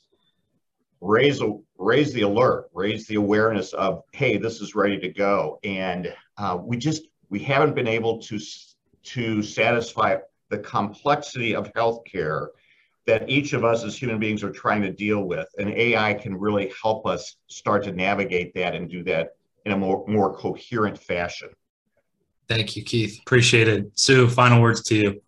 raise 1.00 1.40
raise 1.78 2.12
the 2.12 2.22
alert, 2.22 2.68
raise 2.74 3.06
the 3.06 3.14
awareness 3.14 3.72
of, 3.72 4.02
hey, 4.12 4.36
this 4.36 4.60
is 4.60 4.74
ready 4.74 4.98
to 4.98 5.08
go. 5.08 5.58
And 5.64 6.14
uh, 6.36 6.58
we 6.62 6.76
just 6.76 7.08
we 7.30 7.38
haven't 7.38 7.74
been 7.74 7.88
able 7.88 8.18
to 8.18 8.38
to 9.04 9.42
satisfy 9.42 10.18
the 10.50 10.58
complexity 10.58 11.54
of 11.54 11.72
healthcare 11.72 12.48
that 13.06 13.30
each 13.30 13.54
of 13.54 13.64
us 13.64 13.82
as 13.82 13.96
human 13.96 14.18
beings 14.18 14.44
are 14.44 14.52
trying 14.52 14.82
to 14.82 14.92
deal 14.92 15.22
with. 15.22 15.48
And 15.56 15.70
AI 15.70 16.12
can 16.12 16.34
really 16.34 16.70
help 16.82 17.06
us 17.06 17.36
start 17.46 17.84
to 17.84 17.92
navigate 17.92 18.52
that 18.56 18.74
and 18.74 18.90
do 18.90 19.02
that 19.04 19.37
in 19.68 19.74
a 19.74 19.78
more 19.78 20.04
more 20.08 20.34
coherent 20.34 20.98
fashion. 20.98 21.50
Thank 22.48 22.76
you, 22.76 22.82
Keith. 22.82 23.18
Appreciate 23.20 23.68
it. 23.68 23.98
Sue, 23.98 24.26
final 24.28 24.62
words 24.62 24.82
to 24.84 24.94
you. 24.94 25.22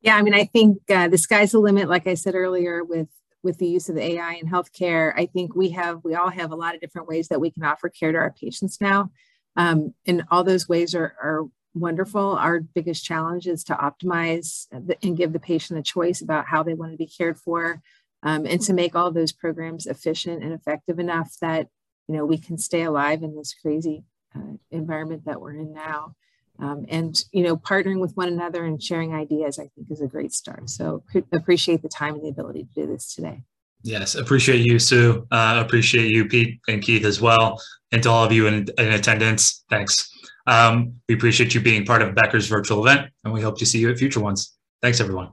Yeah, 0.00 0.16
I 0.16 0.22
mean, 0.22 0.34
I 0.34 0.44
think 0.44 0.78
uh, 0.88 1.08
the 1.08 1.18
sky's 1.18 1.52
the 1.52 1.58
limit. 1.58 1.88
Like 1.88 2.06
I 2.06 2.14
said 2.14 2.34
earlier, 2.34 2.82
with 2.82 3.08
with 3.42 3.58
the 3.58 3.66
use 3.66 3.88
of 3.88 3.94
the 3.94 4.02
AI 4.02 4.34
in 4.34 4.48
healthcare, 4.48 5.12
I 5.16 5.26
think 5.26 5.54
we 5.54 5.70
have, 5.70 6.02
we 6.02 6.14
all 6.14 6.30
have 6.30 6.50
a 6.50 6.56
lot 6.56 6.74
of 6.74 6.80
different 6.80 7.08
ways 7.08 7.28
that 7.28 7.40
we 7.40 7.50
can 7.50 7.62
offer 7.62 7.88
care 7.88 8.10
to 8.10 8.18
our 8.18 8.32
patients 8.32 8.80
now. 8.80 9.10
Um, 9.56 9.94
and 10.06 10.24
all 10.30 10.42
those 10.42 10.68
ways 10.68 10.94
are, 10.94 11.14
are 11.22 11.44
wonderful. 11.72 12.36
Our 12.36 12.60
biggest 12.60 13.04
challenge 13.04 13.46
is 13.46 13.62
to 13.64 13.74
optimize 13.74 14.66
and 14.72 15.16
give 15.16 15.32
the 15.32 15.40
patient 15.40 15.78
a 15.78 15.82
choice 15.82 16.20
about 16.20 16.46
how 16.46 16.62
they 16.62 16.74
want 16.74 16.92
to 16.92 16.98
be 16.98 17.06
cared 17.06 17.38
for 17.38 17.80
um, 18.22 18.44
and 18.44 18.60
to 18.62 18.72
make 18.72 18.96
all 18.96 19.12
those 19.12 19.32
programs 19.32 19.86
efficient 19.86 20.42
and 20.42 20.52
effective 20.52 20.98
enough 20.98 21.36
that, 21.40 21.68
you 22.08 22.16
know, 22.16 22.24
we 22.24 22.38
can 22.38 22.58
stay 22.58 22.82
alive 22.82 23.22
in 23.22 23.36
this 23.36 23.54
crazy 23.54 24.02
uh, 24.34 24.56
environment 24.70 25.24
that 25.26 25.40
we're 25.40 25.52
in 25.52 25.72
now. 25.72 26.14
Um, 26.60 26.86
and 26.88 27.16
you 27.30 27.44
know 27.44 27.56
partnering 27.56 28.00
with 28.00 28.16
one 28.16 28.26
another 28.26 28.64
and 28.64 28.82
sharing 28.82 29.14
ideas 29.14 29.60
i 29.60 29.68
think 29.76 29.92
is 29.92 30.00
a 30.00 30.08
great 30.08 30.32
start. 30.32 30.68
So 30.68 31.04
appreciate 31.30 31.82
the 31.82 31.88
time 31.88 32.14
and 32.14 32.24
the 32.24 32.30
ability 32.30 32.64
to 32.64 32.80
do 32.80 32.86
this 32.88 33.14
today. 33.14 33.42
Yes 33.84 34.16
appreciate 34.16 34.66
you 34.66 34.80
sue. 34.80 35.24
Uh, 35.30 35.62
appreciate 35.64 36.10
you 36.10 36.26
pete 36.26 36.58
and 36.66 36.82
keith 36.82 37.04
as 37.04 37.20
well 37.20 37.62
and 37.92 38.02
to 38.02 38.10
all 38.10 38.24
of 38.24 38.32
you 38.32 38.48
in, 38.48 38.66
in 38.76 38.88
attendance. 38.88 39.64
Thanks. 39.70 40.10
Um, 40.48 40.94
we 41.08 41.14
appreciate 41.14 41.54
you 41.54 41.60
being 41.60 41.84
part 41.84 42.02
of 42.02 42.16
becker's 42.16 42.48
virtual 42.48 42.84
event 42.84 43.12
and 43.22 43.32
we 43.32 43.40
hope 43.40 43.56
to 43.58 43.66
see 43.66 43.78
you 43.78 43.88
at 43.90 43.96
future 43.96 44.18
ones. 44.18 44.56
Thanks 44.82 44.98
everyone. 44.98 45.30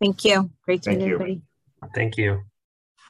Thank 0.00 0.24
you. 0.24 0.50
Great 0.64 0.82
to 0.82 0.90
meet 0.90 1.02
everybody. 1.02 1.42
Thank 1.94 2.16
you 2.16 2.42